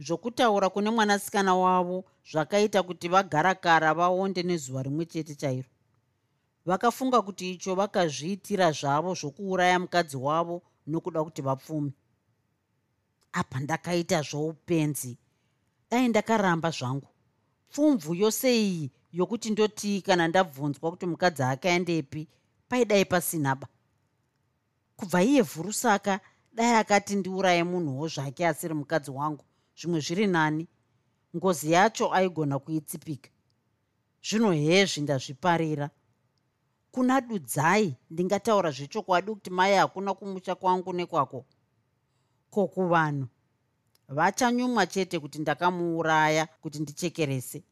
[0.00, 5.68] zvokutaura kune mwanasikana wavo zvakaita kuti vagarakara vaonde nezuva rimwe chete chairo.
[6.66, 11.92] Vakafunga kuti icho vakazviitira zvavo zvokuuraya mukadzi wavo nokuda kuti vapfume.
[13.32, 15.18] Apa ndakaita zvoupenzi.
[15.90, 17.08] Dai ndakaramba zvangu.
[17.68, 22.28] Pfumvu yose iyi yokuti ndotii kana ndabvunzwa kuti mukadzi akaendepi
[22.68, 23.66] paidai pasinaba
[24.96, 26.20] kubva iye vhurusaka
[26.52, 29.44] dai akati ndiuraye munhuwo zvake asiri mukadzi wangu
[29.80, 30.68] zvimwe zviri nani.
[31.36, 33.30] Ngozi yacho aigona kuitsipika.
[34.22, 35.90] Zvino hezvi ndazviparira.
[36.90, 41.46] Kuna dudzai ndingataura zvechokwadi kuti mai hakuna kumusha kwangu nekwako.
[42.50, 43.26] Ko kuvanhu
[44.08, 47.62] vachanyumwa chete kuti ndakamuuraya kuti ndichekerese?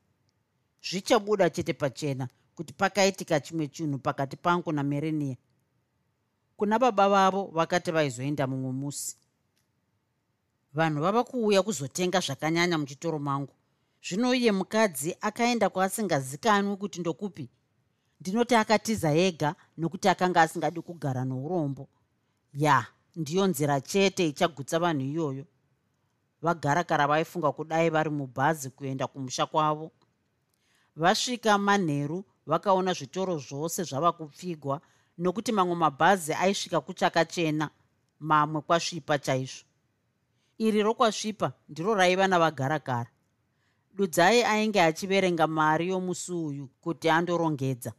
[0.82, 5.36] Zvichabuda chete pachena kuti pakaitika chimwe chinhu pakati pangu namerenia
[6.56, 9.16] kuna baba vavo vakati vaizoenda mumwe musi
[10.74, 13.54] vanhu vava kuuya kuzotenga zvakanyanya muchitoro mangu.
[14.02, 17.50] Zvino iye mukadzi akaenda kwaasingazikanwi kuti ndokupi.
[18.20, 21.88] Ndinoti akatiza ega nokuti akanga asingadi kugara nourombo
[22.54, 25.44] ya ndiyo nzira chete ichagutsa vanhu iyoyo.
[26.42, 29.90] Vagarakara vaifunga kudai vari mubhazi kuenda kumusha kwavo.
[30.96, 34.80] Vasvika manheru vakaona zvitoro zvose zvava kupfigwa
[35.18, 37.70] nokuti mamwe mabhazi aisvika kuchakachena
[38.20, 39.67] mamwe kwasvipa chaizvo
[40.58, 43.10] iri rokwasvipa ndiro raiva navagarakara.
[43.94, 47.92] Dudzai ainge achiverenga mari yomusi uyu kuti andorongedza.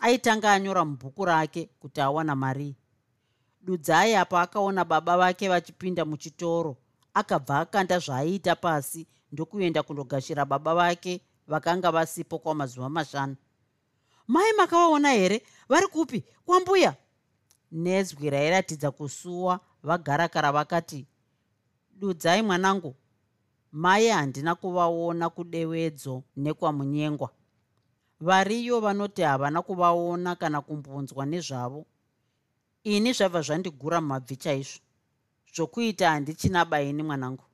[0.00, 2.76] Aitanga anyora mubhuku rake kuti awana mari.
[3.60, 6.76] Dudzai apo akaona baba vake vachipinda muchitoro
[7.14, 13.36] akabva akanda zvaaiita pasi ndokuenda kundogashira baba vake vakanga vasipo kwamazuva mashanu.
[14.28, 15.42] Mai makavaona here?
[15.68, 16.24] Vari kupi?
[16.46, 16.94] Kwambuya!
[17.72, 21.06] Nezwi rairatidza kusuwa vagarakara vakati
[22.02, 22.94] dudzai mwanangu.
[23.72, 27.30] Mai handina kuvaona kudewedzo nekwamunyengwa.
[28.20, 31.86] Variyo vanoti havana kuvaona kana kumbunzwa nezvavo.
[32.84, 34.80] Ini zvabva zvandigura mabvi chaizvo.
[35.54, 37.44] Zvokuita handichina baini mwanangu.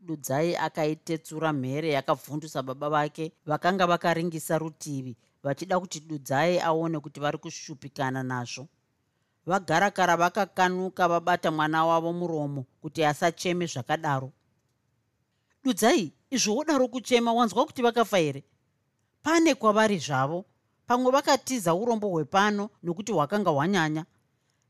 [0.00, 7.38] Dudzai akaitetsura mhere yakabvundusa baba vake vakanga vakaringisa rutivi vachida kuti dudzai aone kuti vari
[7.38, 8.68] kushupikana nazvo
[9.46, 14.32] vagarakara vakakanuka vabata mwana wavo muromo kuti asacheme zvakadaro.
[15.64, 18.44] Dudzai izvo wodaro kuchema wanzwa kuti vakafa here?
[19.22, 20.44] Pane kwavari zvavo.
[20.86, 24.04] Pamwe vakatiza urombo hwepano nokuti hwakanga hwanyanya.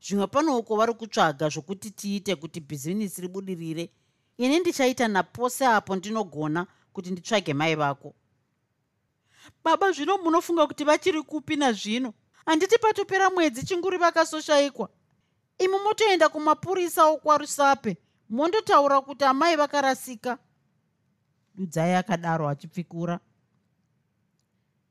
[0.01, 3.89] Zvimwe panouko vari kutsvaga zvokuti tiite kuti bhizinisi ribudirire.
[4.37, 8.13] Ini ndichaita napose apo ndinogona kuti nditsvage mai vako.
[9.63, 12.13] Baba zvino munofunga kuti vachiri kupi nazvino
[12.45, 14.89] handiti patopera mwedzi chinguri vakasoshayikwa
[15.57, 17.97] imi motoenda kumapurisa okwarusape
[18.29, 20.37] mondotaura kuti amai vakarasika.
[21.55, 23.19] Dudzai akadaro achipfikura.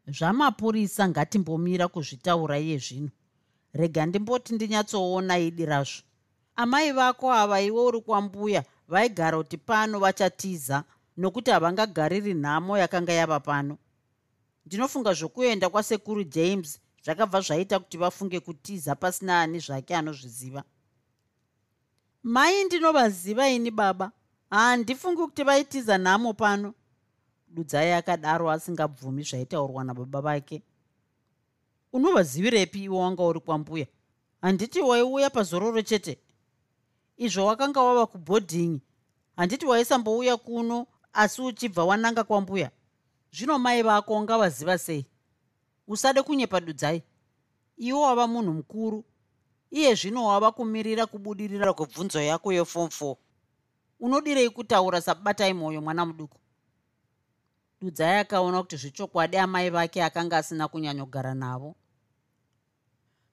[0.06, 3.10] Zvamapurisa ngatimbomira kuzvitaura iye zvino.
[3.72, 6.02] Rega ndimboti ndinyatsoona idi razvo.
[6.56, 10.84] Amai vako ava iwe uri kwambuya vaigara kuti pano vachatiza
[11.16, 13.78] nokuti havangagariri nhamo yakanga yava pano.
[14.66, 20.64] Ndinofunga zvokuenda kwasekuru james zvakabva zvaita kuti vafunge kutiza pasina ani zvake anozviziva.
[22.22, 24.12] Mai ndinovaziva ini baba?
[24.50, 26.74] Handifungi kuti vaitiza nhamo pano.
[27.48, 30.62] Dudzai akadaro asingabvumi zvaitaurwa nababa vake
[31.92, 33.86] unovazivirepi iwe wanga uri kwambuya?
[34.40, 36.18] Handiti waiuya pazororo chete?
[37.16, 38.82] Izvo wakanga wava kubhodhingi
[39.36, 42.70] handiti waisambouya kuno asi uchibva wananga kwambuya?
[43.32, 45.06] Zvino mai vako ngavaziva sei
[45.90, 47.02] usade kunyepa dudzai
[47.76, 49.04] iwo wava munhu mukuru
[49.70, 53.16] iye zvino wava kumirira kubudirira kwebvunzo yako yefom 4
[54.00, 56.38] unodirei kutaura sabatai mwoyo mwana muduku.
[57.80, 61.76] Dudzai akaona kuti zvechokwadi amai vake akanga asina kunyanyogara navo.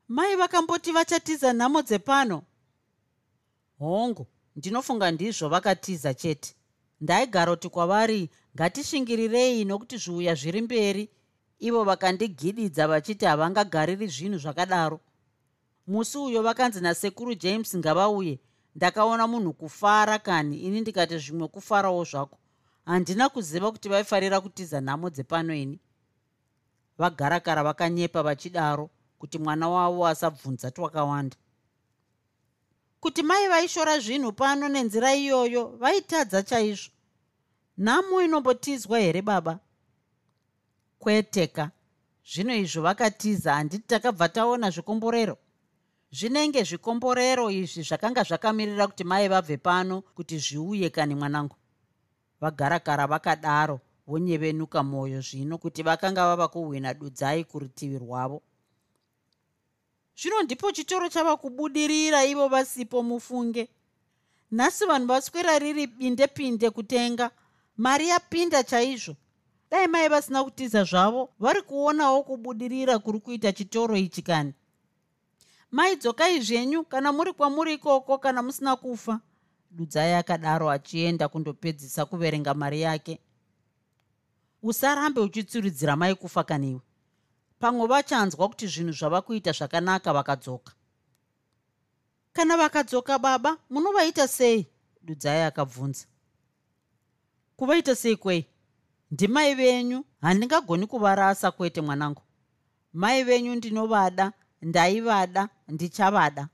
[0.07, 2.43] Mai vakamboti vachatiza nhamo dzepano.
[3.79, 6.55] Hongu ndinofunga ndizvo vakatiza chete.
[7.01, 11.09] Ndaigara kuti kwavari ngatishingirirei nokuti zviuya zviri mberi
[11.59, 14.99] ivo vakandigididza vachiti havangagariri zvinhu zvakadaro.
[15.87, 18.39] Musi uyo vakanzi nasekuru james ngavauye
[18.75, 20.57] ndakaona munhu kufara kani?
[20.59, 22.37] Ini ndikati zvimwe kufarawo zvako.
[22.85, 25.79] Handina kuziva kuti vaifarira kutiza nhamo dzepano ini.
[26.97, 28.89] Vagarakara vakanyepa vachidaro
[29.19, 31.37] kuti mwana wavo asabvunza twakawanda.
[32.99, 36.91] Kuti mai vaishora zvinhu pano nenzira iyoyo vaitadza chaizvo.
[37.77, 39.59] Nhamo inombotizwa here baba
[40.99, 41.71] kweteka.
[42.25, 45.37] Zvino izvo vakatiza handiti takabva taona zvikomborero?
[46.11, 51.55] Zvinenge zvikomborero izvi zvakanga zvakamirira kuti mai vabve pano kuti zviuye kani mwanangu?
[52.41, 58.41] Vagarakara vakadaro vonyevenuka mwoyo zvino kuti vakanga vava kuhwina dudzai kurutivi rwavo.
[60.17, 63.69] Zvino ndipo chitoro chava kubudirira ivo vasipo mufunge.
[64.51, 67.31] Nhasi vanhu vaswera riri bindepinde kutenga.
[67.77, 69.15] Mari yapinda chaizvo
[69.71, 74.53] dai mai vasina kutiza zvavo vari kuonawo kubudirira kuri kuita chitoro ichi kani.
[75.71, 79.19] Maidzokai zvenyu kana muri kwamuri ikoko kana musina kufa.
[79.71, 83.19] Dudzai akadaro achienda kundopedzisa kuverenga mari yake.
[84.63, 86.81] Usarambe uchitsuridzira mai kufa kaniwe
[87.59, 90.73] pamwe vachanzwa kuti zvinhu zvava kuita zvakanaka vakadzoka.
[92.33, 94.67] Kana vakadzoka baba munovaita sei?
[95.01, 96.05] Dudzai akabvunza.
[97.57, 98.45] Kuvaita sei kwei
[99.11, 102.21] ndimai venyu handingagoni kuvarasa kwete mwanangu.
[102.93, 106.47] Mai venyu ndinovada ndaivada ndichavada.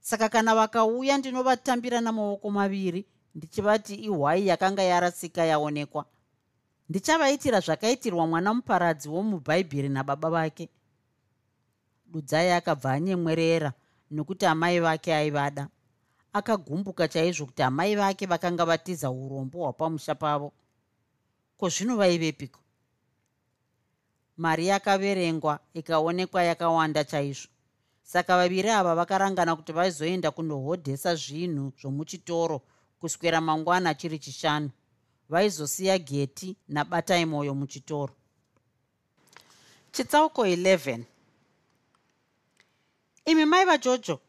[0.00, 6.04] Saka kana vakauya ndinovatambira namaoko maviri ndichivati ihwai yakanga yarasika yaonekwa.
[6.88, 10.68] Ndichavaitira zvakaitirwa mwana muparadzi womubhaibheri nababa vake.
[12.06, 13.72] Dudzai akabva anyemwerera
[14.10, 15.68] nokuti amai vake aivada.
[16.32, 20.52] Akagumbuka chaizvo kuti amai vake vakanga vatiza urombo hwapamusha pavo
[21.62, 22.60] ko zvino vaivepiko
[24.36, 27.48] mari yakaverengwa ikaonekwa yakawanda chaizvo.
[28.02, 32.62] Saka vaviri ava vakarangana kuti vaizoenda kundohodhesa zvinhu zvomuchitoro
[33.00, 34.70] kuswera mangwana chiri chishanu.
[35.28, 38.14] Vaizosiya geti nabatai mwoyo muchitoro.
[39.92, 41.04] Chitsauko 11
[43.24, 44.20] imi mai vajojo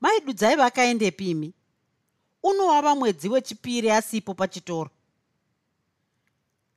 [0.00, 1.54] maidudzai vakaendepi imi.
[2.42, 4.90] Unowava mwedzi wechipiri asipo pachitoro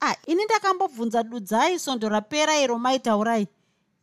[0.01, 3.47] ah ini ndakambobvunza dudzai sondo rapera iro maitaurai.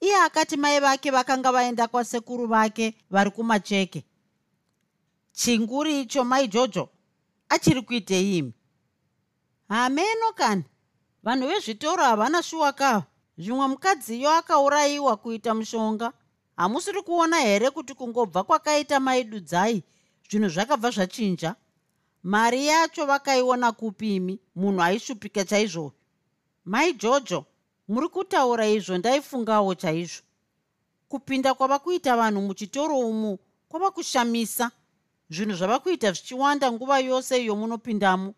[0.01, 4.05] Iye akati mai vake vakanga vaenda kwasekuru vake vari kumacheke.
[5.33, 6.89] Chinguri icho mai jojo?
[7.49, 8.53] Achiri kuitei imi?
[9.69, 10.65] Hameno kani.
[11.23, 13.05] Vanhu vezvitoro havana shuwa kava
[13.39, 16.13] zvimwe mukadziyo akaurayiwa kuita mushonga.
[16.57, 19.83] Hamusiri kuona here kuti kungobva kwakaita maidudzai
[20.31, 21.55] zvinhu zvakabva zvachinja
[22.23, 25.93] mari yacho vakaiona kupimi munhu aishupika chaizvozvo
[26.65, 27.45] mai jojo
[27.89, 30.23] muri kutaura izvo ndaifungawo chaizvo.
[31.09, 34.71] Kupinda kwava kuita vanhu muchitoro umu kwava kushamisa
[35.31, 38.35] zvinhu zvava kuita zvichiwanda nguva yose iyo munopindamo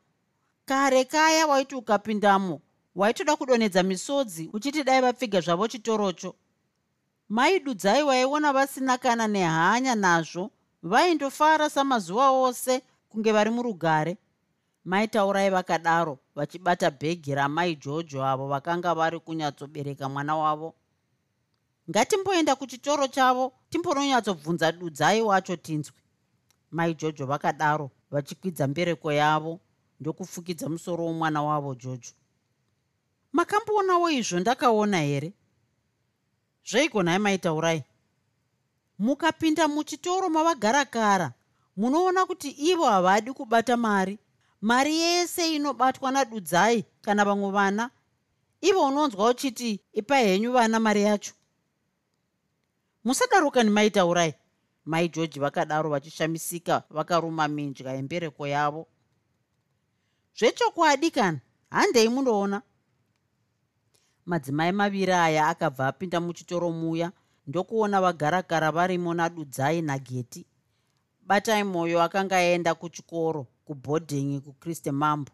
[0.64, 2.60] kare kaya waiti ukapindamo
[2.94, 6.34] waitoda kudonedza misodzi uchiti dai vapfiga zvavo chitorocho.
[7.28, 10.50] Maidudzai waiona vasina kana nehanya nazvo
[10.82, 14.16] vaindofara samazuva ose kunge vari murugare
[14.84, 20.74] maitaurai vakadaro vachibata bhegi ramai jojo avo vakanga vari kunyatsobereka mwana wavo.
[21.90, 26.00] Ngatimboenda kuchitoro chavo timbononyatsobvunza dudzai wacho tinzwi.
[26.70, 29.60] Mai jojo vakadaro vachikwidza mbereko yavo
[30.00, 32.12] ndokufukidza musoro womwana wavo jojo.
[33.32, 35.32] Makamboonawo izvo ndakaona here?
[36.64, 37.84] Zveigonai maitaurai?
[38.98, 41.32] Mukapinda muchitoro mavagarakara
[41.80, 44.18] munoona kuti ivo havadi kubata mari.
[44.60, 47.90] Mari yese inobatwa nadudzai kana vamwe vana
[48.60, 51.32] ivo unonzwa uchiti ipai henyu vana mari yacho.
[53.04, 54.34] Musadaroka nimaitaurai.
[54.84, 58.86] Mai georgi vakadaro vachishamisika vakaruma minjya yembereko yavo.
[60.38, 62.62] Zvechokwadi kana handei munoona
[64.26, 67.12] madzimai maviri aya akabva apinda muchitoro muya
[67.46, 70.46] ndokuona vagarakara varimo nadudzai nageti
[71.30, 75.32] batai mwoyo akanga aenda kuchikoro kubhodhingi kukriste mambo.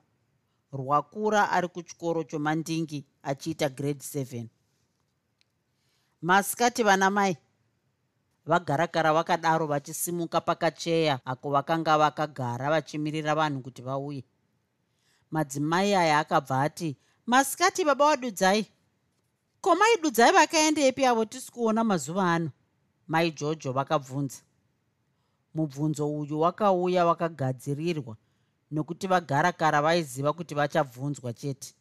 [0.72, 4.47] Rwakura ari kuchikoro chomandingi achiita grade 7
[6.22, 7.36] masikati vana mai
[8.47, 14.24] vagarakara vakadaro vachisimuka pakacheya ako vakanga vakagara vachimirira vanhu kuti vauye.
[15.30, 18.66] Madzimai aya akabva ati masikati baba wadudzai
[19.61, 22.51] ko mai dudzai vakaendepi avo tisi kuona mazuva ano.
[23.09, 24.45] Mai jojo vakabvunza
[25.57, 28.16] mubvunzo uyu wakauya wakagadzirirwa
[28.70, 31.74] nokuti vagarakara vaiziva kuti vachabvunzwa chete.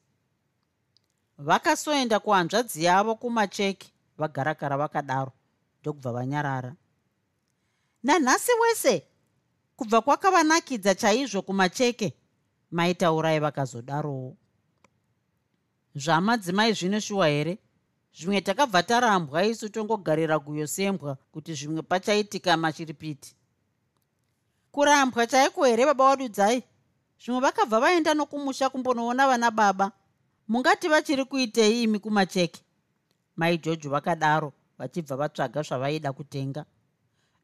[1.38, 5.32] Vakasoenda kuhanzvadzi yavo kumacheki vagarakara vakadaro
[5.82, 6.76] ndokubva vanyarara.
[8.03, 9.03] Nanhasi wese
[9.76, 12.13] kubva kwakavanakidza chaizvo kumacheke
[12.71, 14.38] maitaurai vakazodarowo.
[15.95, 17.57] Zvamadzimai zvinoshuwa here?
[18.17, 23.36] Zvimwe takabva tarambwa isu tongogarira guyo sembwa kuti zvimwe pachaitika machiripiti
[24.76, 25.28] kurambwa.
[25.28, 26.63] Chaiko here baba wadudzai
[27.19, 29.91] zvimwe vakabva vaenda nokumusha kumbonoona vana baba.
[30.47, 32.61] Mungati vachiri kuitei imi kumacheke?
[33.36, 36.65] Mai jojo vakadaro vachibva vatsvaga zvavaida kutenga.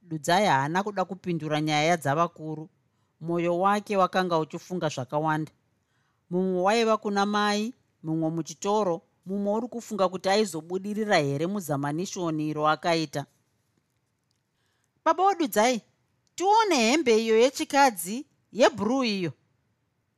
[0.02, 2.70] Dudzai haana kuda kupindura nyaya dzavakuru.
[3.22, 5.52] Mwoyo wake wakanga uchifunga zvakawanda.
[6.30, 7.74] Mumwe waiva kuna mai
[8.04, 13.26] mumwe muchitoro mumwe uri kufunga kuti aizobudirira here muzamanishoni iro akaita?
[15.06, 15.82] Baba wodudzai
[16.42, 19.32] tione hembe iyo yechikadzi yebhuruu iyo.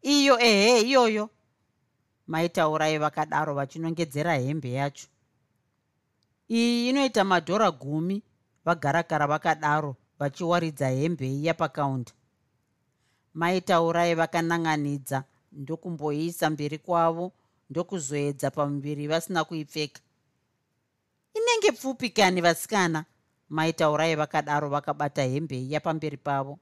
[0.01, 1.29] Iyo ehe iyoyo.
[2.27, 5.07] Maitaurai vakadaro vachinongedzera hembe yacho.
[6.49, 8.23] Iyi inoita madhora gumi
[8.65, 12.11] vagarakara vakadaro vachiwaridza hembe iya pakaunda
[13.33, 17.31] maitaurai vakanan'anidza ndokumboisa mberi kwavo
[17.69, 20.01] ndokuzoedza pamuviri vasina kuipfeka.
[21.33, 23.05] Inenge pfupi kani vasikana
[23.53, 26.59] maitaurai vakadaro vakabata hembe iya pamberi pavo.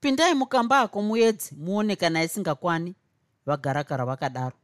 [0.00, 2.94] Pindai mukamba ako muedzi muone kana isingakwani
[3.46, 4.56] vagarakara vakadaro.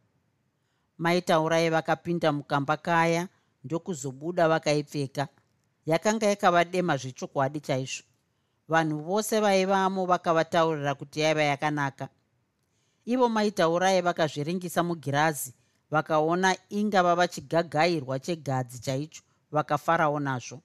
[0.99, 3.29] Maitaurai vakapinda mukamba kaya
[3.65, 5.29] ndokuzobuda vakaipfeka.
[5.87, 8.05] Yakanga yakavadema zvechokwadi chaizvo.
[8.69, 12.09] Vanhu vose vaivamo vakavataurira kuti yaiva yakanaka.
[13.05, 15.55] Ivo maitaurai vakazviringisa mugirazi
[15.91, 20.61] vakaona ingava vachigagairwa chegadzi chaicho vakafarawo nazvo.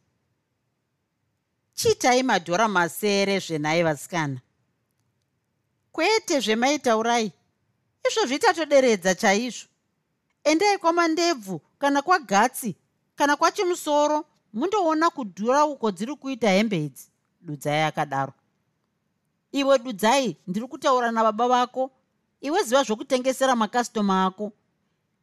[1.73, 4.41] Chiitai madhora masere zvenhai vasikana.
[5.91, 7.31] Kwete zvemaitaurai.
[8.07, 9.67] Izvo zvitatoderedza chaizvo.
[10.43, 12.75] Endai kwamandebvu kana kwagatsi
[13.15, 17.07] kana kwachimusoro mundoona kudhura uko dziri kuita hembe idzi.
[17.41, 18.33] Dudzai akadaro.
[19.51, 21.91] Iwe dudzai ndiri kutaura nababa vako.
[22.41, 24.51] Iwe ziva zvokutengesera makastoma ako.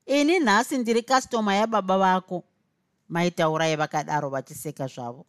[0.07, 2.45] Ini nhasi ndiri kastoma yababa vako
[3.09, 5.27] maitaurai vakadaro vachiseka zvavo.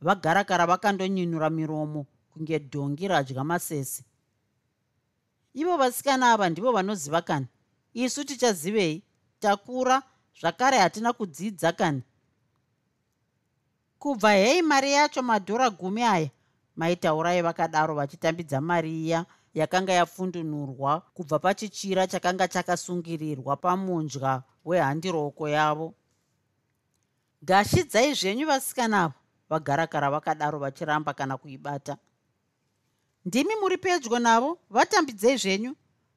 [0.00, 4.04] Vagarakara vakandonyinura miromo kunge dhongi radya masese.
[5.54, 7.46] Ivo vasikana ava ndivo vanoziva kani.
[7.94, 9.02] Isu tichazivei?
[9.40, 10.02] Takura
[10.40, 12.02] zvakare hatina kudzidza kani.
[13.98, 16.30] Kubva hei mari yacho madhora gumi aya
[16.76, 25.94] maitaurai vakadaro vachitambidza mari iya yakanga yafundunurwa kubva pachichira chakanga chakasungirirwa pamundya wehandiroko yavo
[27.42, 29.14] gashidzai zvenyu vasikanavo
[29.50, 31.96] vagarakara vakadaro vachiramba kana kuibata.
[33.24, 35.74] Ndimi muri pedyo navo vatambidzei zvenyu.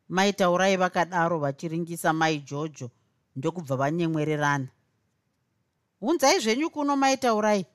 [0.10, 2.90] Maitaurai vakadaro vachiringisa mai jojo
[3.36, 4.68] ndokubva vanyemwererana.
[6.02, 7.66] Unzai zvenyu kuno maitaurai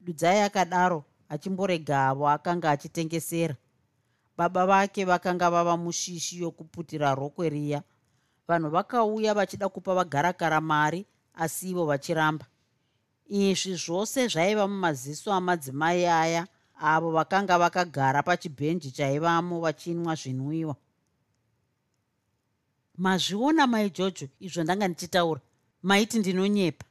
[0.00, 3.56] dudzai akadaro achimborega avo akanga achitengesera.
[4.36, 7.82] Baba vake vakanga vava mushishi yokuputira rokwe riya.
[8.48, 12.46] Vanhu vakauya vachida kupa vagarakara mari asi ivo vachiramba
[13.26, 16.46] izvi zvose zvaiva mumaziso amadzimai aya
[16.82, 20.76] avo vakanga vakagara pachibhenji chaivamo vachinwa zvinwiwa.
[22.98, 25.40] Mazviona mai jojo izvo ndanga ndichitaura.
[25.82, 26.84] Maiti ndinonyepa.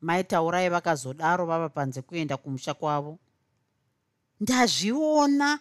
[0.00, 3.18] Maitaurai vakazodaro vava panze kuenda kumusha kwavo.
[4.40, 5.60] Ndazviona.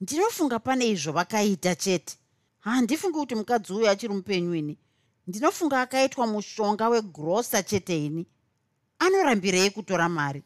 [0.00, 2.16] Ndinofunga pane izvo vakaita chete.
[2.58, 4.78] Handifungi kuti mukadzi uyu achiri mupenyu ini.
[5.26, 8.26] Ndinofunga akaitwa mushonga wegrosa chete ini
[8.98, 10.42] anorambirei kutora mari.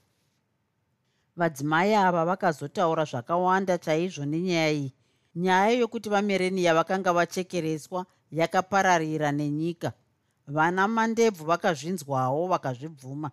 [1.37, 4.95] Vadzimai ava vakazotaura zvakawanda chaizvo nenyaya iyi.
[5.35, 9.93] Nyaya yokuti vamereniya vakanga vachekereswa yakapararira nenyika.
[10.47, 13.31] Vana mandebvu vakazvinzwawo vakazvibvuma.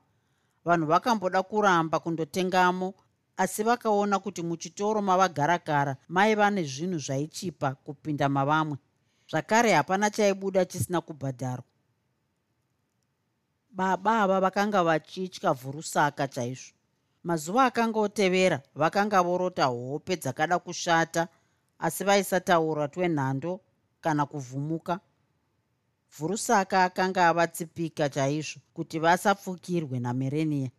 [0.66, 2.94] Vanhu vakamboda kuramba kundotengamo
[3.38, 8.78] asi vakaona kuti muchitoro mavagarakara maiva nezvinhu zvaichipa kupinda mavamwe.
[9.30, 11.69] Zvakare hapana chaibuda chisina kubhadharwa
[13.80, 16.74] baba ava vakanga vachitya vhurusaka chaizvo.
[17.24, 21.28] Mazuva akanga otevera vakanga vorota hope dzakada kushata
[21.80, 23.62] asi vaisataura twenhando
[24.02, 25.00] kana kuvhumuka.
[26.18, 30.70] Vhurusaka akanga avatsipika chaizvo kuti vasapfukirwe namerenia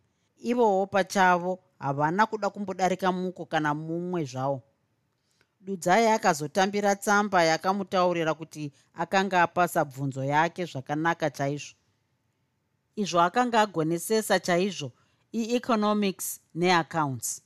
[0.51, 4.63] ivowo pachavo havana kuda kumbodarika muko kana mumwe zvavo
[5.61, 11.80] dudzai akazotambira tsamba yakamutaurira kuti akanga apasa bvunzo yake zvakanaka chaizvo
[12.97, 14.93] izvo akanga agonesesa chaizvo
[15.33, 17.43] eeconomics neaccounts.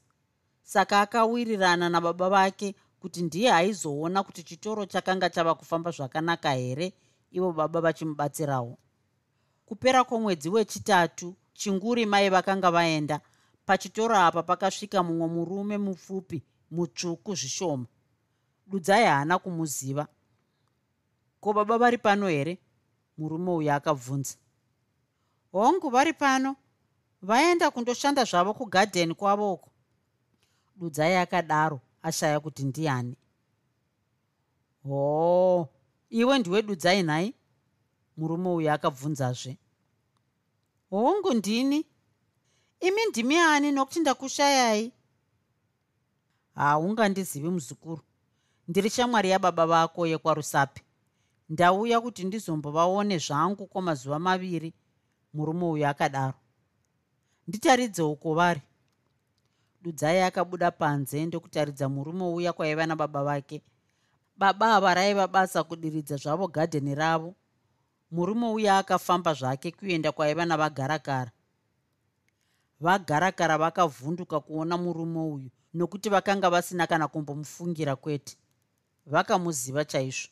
[0.62, 6.92] Saka akawirirana nababa vake kuti ndiye aizoona kuti chitoro chakanga chava kufamba zvakanaka here
[7.30, 8.78] ivo baba vachimubatsirawo.
[9.66, 13.20] Kupera kwomwedzi wechitatu chinguri mai vakanga vaenda
[13.66, 17.86] pachitoro apa pakasvika mumwe murume mupfupi mutsvuku zvishoma.
[18.66, 20.06] Dudzai haana kumuziva.
[21.40, 22.58] Ko baba vari pano here?
[23.18, 24.36] Murume uyu akabvunza
[25.54, 26.56] hongu vari pano
[27.22, 29.70] vaenda kundoshanda zvavo kugadheni kwavoko
[30.76, 33.16] dudzai akadaro ashaya kuti ndiani?
[34.82, 35.68] Hoo
[36.10, 37.34] iwe ndiwe dudzai nhai
[38.16, 39.58] murume uyu akabvunzazve.
[40.90, 41.86] Hongu ndini?
[42.80, 44.92] Imi ndimi ani nokuti ndakushayai?
[46.54, 48.02] Haungandizivi muzukuru.
[48.68, 50.82] Ndiri shamwari yababa vako yekwarusapi
[51.48, 54.74] ndauya kuti ndizombovaone zvangu kwamazuva maviri
[55.34, 56.34] murume uyu akadaro.
[57.48, 58.62] Nditaridze uko vari.
[59.82, 63.62] Dudzai akabuda panze ndokutaridza murume uya kwaiva nababa vake.
[64.36, 67.34] Baba ava raiva basa kudiridza zvavo gadheni ravo.
[68.10, 71.30] Murume uya akafamba zvake kuenda kwaiva navagarakara.
[72.80, 78.36] Vagarakara vakavhunduka kuona murume uyu nokuti vakanga vasina kana kumbomufungira kwete.
[79.06, 80.28] Vakamuziva chaizvo.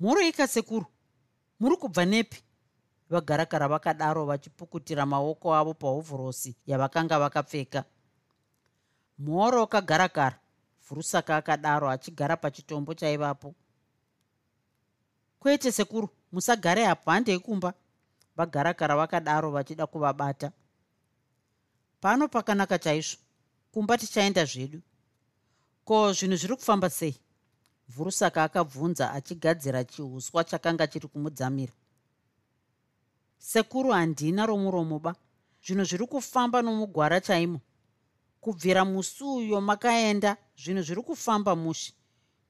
[0.00, 0.86] Muroika sekuru
[1.60, 2.42] muri kubva nepi
[3.10, 7.84] vagarakara vakadaro vachipukutira maoko avo pahovhorosi yavakanga vakapfeka.
[9.18, 10.38] Mhoro kagarakara
[10.88, 13.54] vhurusaka akadaro achigara pachitombo chaivapo.
[15.38, 17.74] Kwete sekuru musagare apo handei kumba
[18.36, 20.52] vagarakara vakadaro vachida kuvabata.
[22.00, 23.18] Pano pakanaka chaizvo
[23.72, 24.80] kumba tichaenda zvedu.
[25.84, 27.16] Ko zvinhu zviri kufamba sei?
[27.88, 31.72] Vhurusaka akabvunza achigadzira chiuswa chakanga chiri kumudzamira
[33.38, 35.14] sekuru handina romuromo ba.
[35.64, 37.60] Zvinhu zviri kufamba nomugwara chaimo.
[38.40, 41.94] Kubvira musi uyo makaenda zvinhu zviri kufamba mushi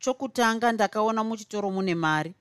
[0.05, 2.35] chokutanga ndakaona muchitoro mune mari.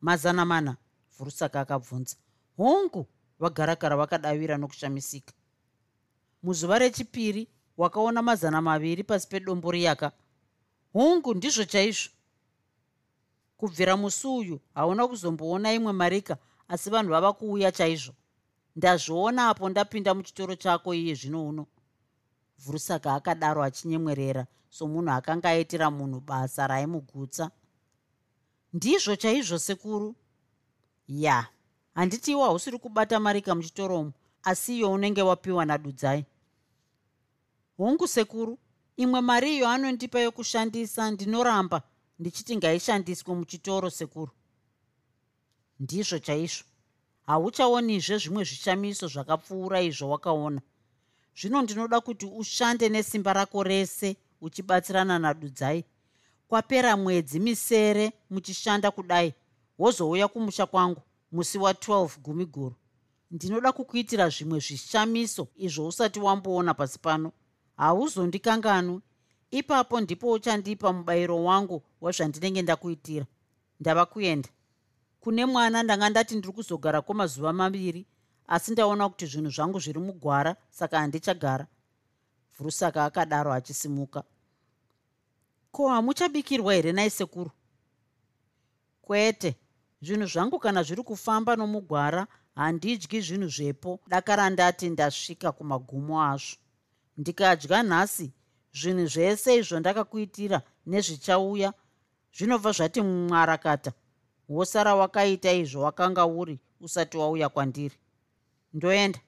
[0.00, 0.76] Mazana mana
[1.16, 2.16] vhurusaka akabvunza.
[2.56, 3.06] Hongu
[3.38, 5.32] vagarakara vakadavira nokushamisika.
[6.42, 10.12] Muzuva rechipiri wakaona mazana maviri pasi pedombo riyaka.
[10.92, 12.10] Hongu ndizvo chaizvo.
[13.56, 16.36] Kubvira musi uyu hauna kuzomboona imwe marika
[16.74, 18.14] asi vanhu vava kuuya chaizvo.
[18.76, 21.66] Ndazviona apo ndapinda muchitoro chako iye zvino uno.
[22.58, 27.50] Vhurusaka akadaro achinyemwerera somunhu akanga aitira munhu basa raimugutsa.
[28.72, 30.14] Ndizvo chaizvo sekuru?
[31.08, 31.46] Ya
[31.94, 34.12] handiti iwo hausiri kubata marika muchitoromo
[34.42, 36.24] asi iyo unenge wapiwa nadudzai.
[37.76, 38.58] Hongu sekuru
[38.96, 41.82] imwe mari iyo anondipa yokushandisa ndinoramba
[42.18, 44.32] ndichiti ngaishandiswe muchitoro sekuru
[45.80, 46.64] ndizvo chaizvo.
[47.26, 50.60] Hauchaonizve zvimwe zvishamiso zvakapfuura izvo wakaona.
[51.38, 55.84] Zvino ndinoda kuti ushande nesimba rako rese uchibatsirana nadudzai
[56.48, 59.34] kwapera mwedzi misere muchishanda kudai
[59.78, 61.02] wozouya kumusha kwangu
[61.32, 62.74] musi wa12 gumi guru.
[63.30, 67.32] Ndinoda kukuitira zvimwe zvishamiso izvo usati wamboona pasi pano.
[67.76, 69.00] Hauzondikanganwi.
[69.50, 73.26] Ipapo ndipo uchandipa mubayiro wangu wezvandinenge ndakuitira.
[73.80, 74.48] Ndava kuenda
[75.24, 78.06] kune mwana ndanga ndati ndiri kuzogara kwemazuva maviri
[78.46, 81.66] asi ndaona kuti zvinhu zvangu zviri mugwara saka handichagara.
[82.56, 84.22] Vhurusaka akadaro achisimuka.
[85.72, 87.50] Ko hamuchabikirwa here naisekuru?
[89.02, 89.56] Kwete
[90.02, 94.00] zvinhu zvangu kana zviri kufamba nomugwara handidyi zvinhu zvepo.
[94.06, 96.56] Dakara ndati ndasvika kumagumo azvo.
[97.16, 98.32] Ndikadya nhasi
[98.74, 101.72] zvinhu zvese izvo ndakakuitira nezvichauya.
[102.36, 103.92] Zvinobva zvati mwarakata
[104.48, 107.96] wosara wakaita izvo wakanga uri usati wauya kwandiri.
[108.72, 109.18] Ndoenda.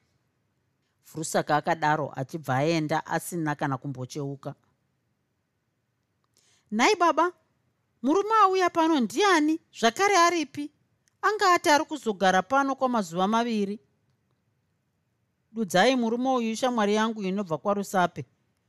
[1.05, 4.55] Furusaka akadaro achibva aenda asina kana kumbocheuka.
[6.71, 7.33] Nhai baba
[8.03, 9.61] murume auya pano ndiani?
[9.81, 10.71] Zvakare aripi?
[11.23, 13.79] Anga ati ari kuzogara pano kwamazuva maviri?
[15.53, 18.25] Dudzai murume uyu shamwari yangu inobva kwarusape.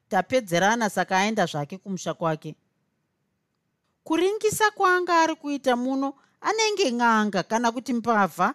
[0.09, 2.55] Tapedzerana saka aenda zvake kumusha kwake.
[4.03, 8.53] Kuringisa kwaanga ari kuita muno anenge n'anga kana kuti mbavha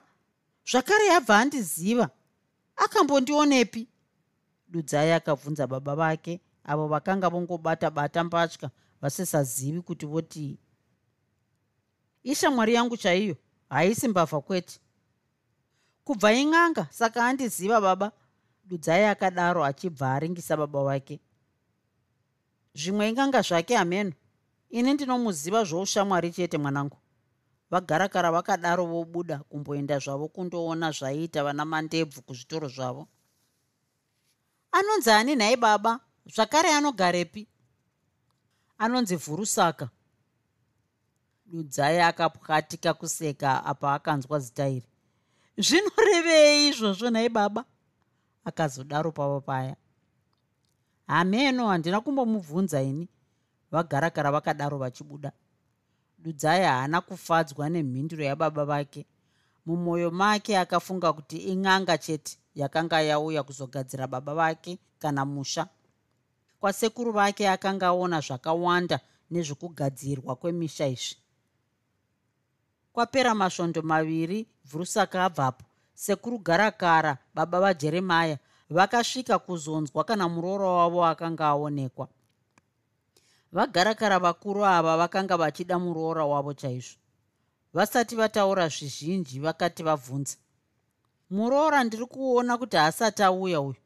[0.71, 2.11] zvakare yabva andiziva
[2.77, 3.89] akambondionepi.
[4.69, 8.71] Dudzai akabvunza baba vake avo vakanga vongobata bata mbatya
[9.01, 10.59] vasisazivi kuti votii
[12.23, 13.37] ishamwari yangu chaiyo
[13.69, 14.81] haisi mbavha kwete.
[16.05, 18.13] Kubva in'anga saka andiziva baba
[18.65, 21.21] dudzai akadaro achibva aringisa baba wake
[22.75, 24.13] zvimwe inganga zvake hameno
[24.71, 26.97] ini ndinomuziva zvoushamwari chete mwanangu
[27.73, 33.09] vagarakara vakadaro vobuda kumboenda zvavo kundoona zvaiita vana mandebvu kuzvitoro zvavo.
[34.73, 36.01] Anonzi ani nhai baba?
[36.27, 37.49] Zvakare anogarepi.
[38.79, 39.89] Anonzi vhurusaka.
[41.47, 44.89] Dudzai akapwatika kuseka apa akanzwa zita iri.
[45.57, 47.65] Zvinorevei izvozvo nhai baba?
[48.45, 49.77] Akazodaro pavo paya.
[51.07, 53.09] Hameno handina kumbomubvunza ini.
[53.71, 55.33] Vagarakara vakadaro vachibuda
[56.23, 59.07] dudzai haana kufadzwa nemhinduro yababa vake.
[59.67, 65.67] Mumwoyo make akafunga kuti ing'anga chete yakanga yauya kuzogadzira baba vake kana musha.
[66.61, 69.01] Kwasekuru vake akanga aona zvakawanda
[69.31, 71.17] nezvekugadzirwa kwemisha izvi.
[72.93, 75.65] Kwapera masvondo maviri vhurusaka abvapo.
[75.95, 78.39] Sekuru garakara baba vajeremaya
[78.71, 82.09] vakasvika kuzonzwa kana muroora wavo akanga aonekwa
[83.53, 86.99] vagarakara vakuru ava vakanga vachida muroora wavo chaizvo.
[87.73, 90.37] Vasati vataura zvizhinji vakati vabvunza
[91.31, 93.77] muroora ndiri kuona kuti haasati auya uyu.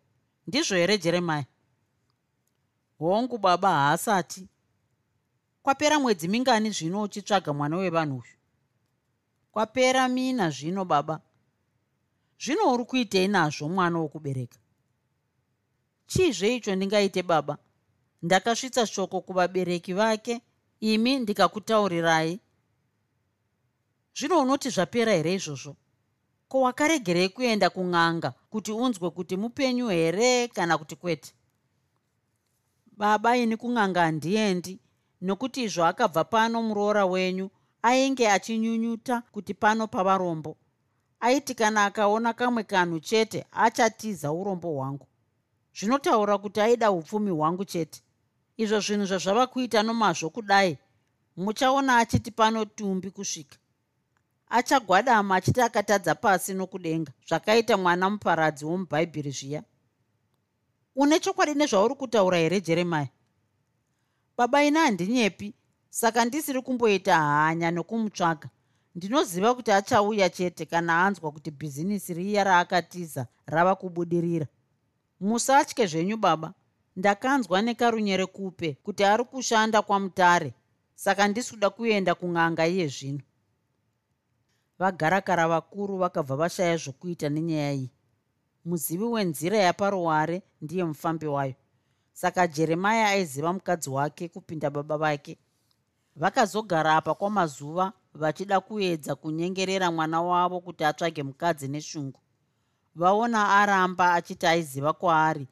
[0.47, 1.45] Ndizvo here jeremaya
[2.99, 4.49] hongu baba haasati.
[5.63, 8.37] Kwapera mwedzi mingani zvino uchitsvaga mwana wevanhu uyu?
[9.53, 11.21] Kwapera mina zvino baba.
[12.41, 14.59] Zvino uri kuitei nazvo mwana wokubereka?
[16.07, 17.59] Chiizve icho ndingaite baba
[18.27, 20.41] ndakasvitsa shoko kuvabereki vake
[20.81, 22.41] imi ndikakutaurirai.
[24.19, 25.77] Zvino unoti zvapera here izvozvo?
[26.49, 31.35] Ko wakaregerei kuenda kun'anga kuti unzwe kuti mupenyu here kana kuti kwete?
[32.97, 34.81] Baba ini kun'anga handiendi
[35.21, 37.51] nokuti izvo akabva pano muroora wenyu
[37.83, 40.57] ainge achinyunyuta kuti pano pavarombo.
[41.21, 45.07] Aiti kana akaona kamwe kanhu chete achatiza urombo hwangu.
[45.77, 48.03] Zvinotaura kuti aida upfumi hwangu chete
[48.57, 50.79] izvo zvinhu zvazvava kuita nomazvo kudai.
[51.37, 53.59] Muchaona achiti pano tumbi kusvika.
[54.49, 57.13] Achagwadama achiti akatadza pasi nokudenga.
[57.29, 59.63] Zvakaita mwana muparadzi womubhaibheri zviya.
[60.97, 63.09] Une chokwadi nezvauri kutaura here jeremaya
[64.37, 65.55] baba ina handinyepi
[65.91, 68.49] saka ndisiri kumboita hanya nokumutsvaga
[68.95, 74.47] ndinoziva kuti achauya chete kana anzwa kuti bhizinisi riya raakatiza rava kubudirira.
[75.21, 76.55] Musatye zvenyu baba
[76.97, 80.55] ndakanzwa nekarunyere kupe kuti ari kushanda kwamutare
[80.95, 83.25] saka ndisi kuda kuenda kun'anga iye zvino.
[84.79, 87.91] Vagarakara vakuru vakabva vashaya zvokuita nenyaya iyi.
[88.65, 91.55] Muzivi wenzira yaparuware ndiye mufambi wayo.
[92.13, 95.39] Saka jeremaya aiziva mukadzi wake kupinda baba vake.
[96.17, 102.21] Vakazogara apa kwamazuva vachida kuedza kunyengerera mwana wavo kuti atsvage mukadzi neshungu.
[102.95, 105.49] Vaona aramba achiti aiziva kwaari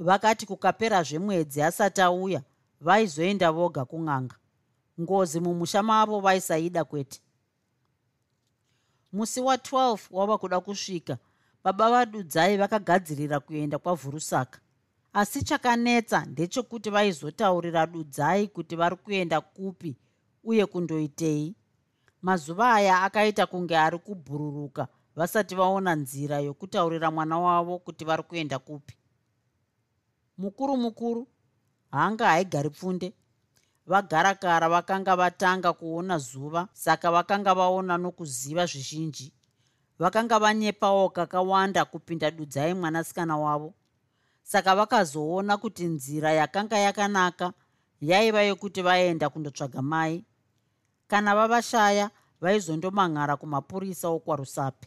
[0.00, 2.42] vakati kukapera zvemwedzi asati auya
[2.80, 4.36] vaizoenda voga kun'anga.
[5.00, 7.20] Ngozi mumusha mavo vaisaida kwete.
[9.12, 11.18] Musi wa12 wava kuda kusvika
[11.64, 14.60] baba vadudzai vakagadzirira kuenda kwavhurusaka.
[15.12, 19.96] Asi chakanetsa ndechekuti vaizotaurira dudzai kuti vari kuenda kupi
[20.44, 21.54] uye kundoitei.
[22.22, 28.58] Mazuva aya akaita kunge ari kubhururuka vasati vaona nzira yokutaurira mwana wavo kuti vari kuenda
[28.58, 28.96] kupi
[30.38, 31.26] mukuru mukuru
[31.90, 33.12] hanga haigari pfunde.
[33.86, 39.32] Vagarakara vakanga vatanga kuona zuva saka vakanga vaona nokuziva zvizhinji.
[39.98, 43.74] Vakanga vanyepawo kakawanda kupinda dudzai mwanasikana wavo.
[44.42, 47.52] Saka vakazoona kuti nzira yakanga yakanaka
[48.00, 50.24] yaiva yokuti vaenda kundotsvaga mai.
[51.08, 52.10] Kana vavashaya
[52.40, 54.86] vaizondomang'ara kumapurisa okwarusapi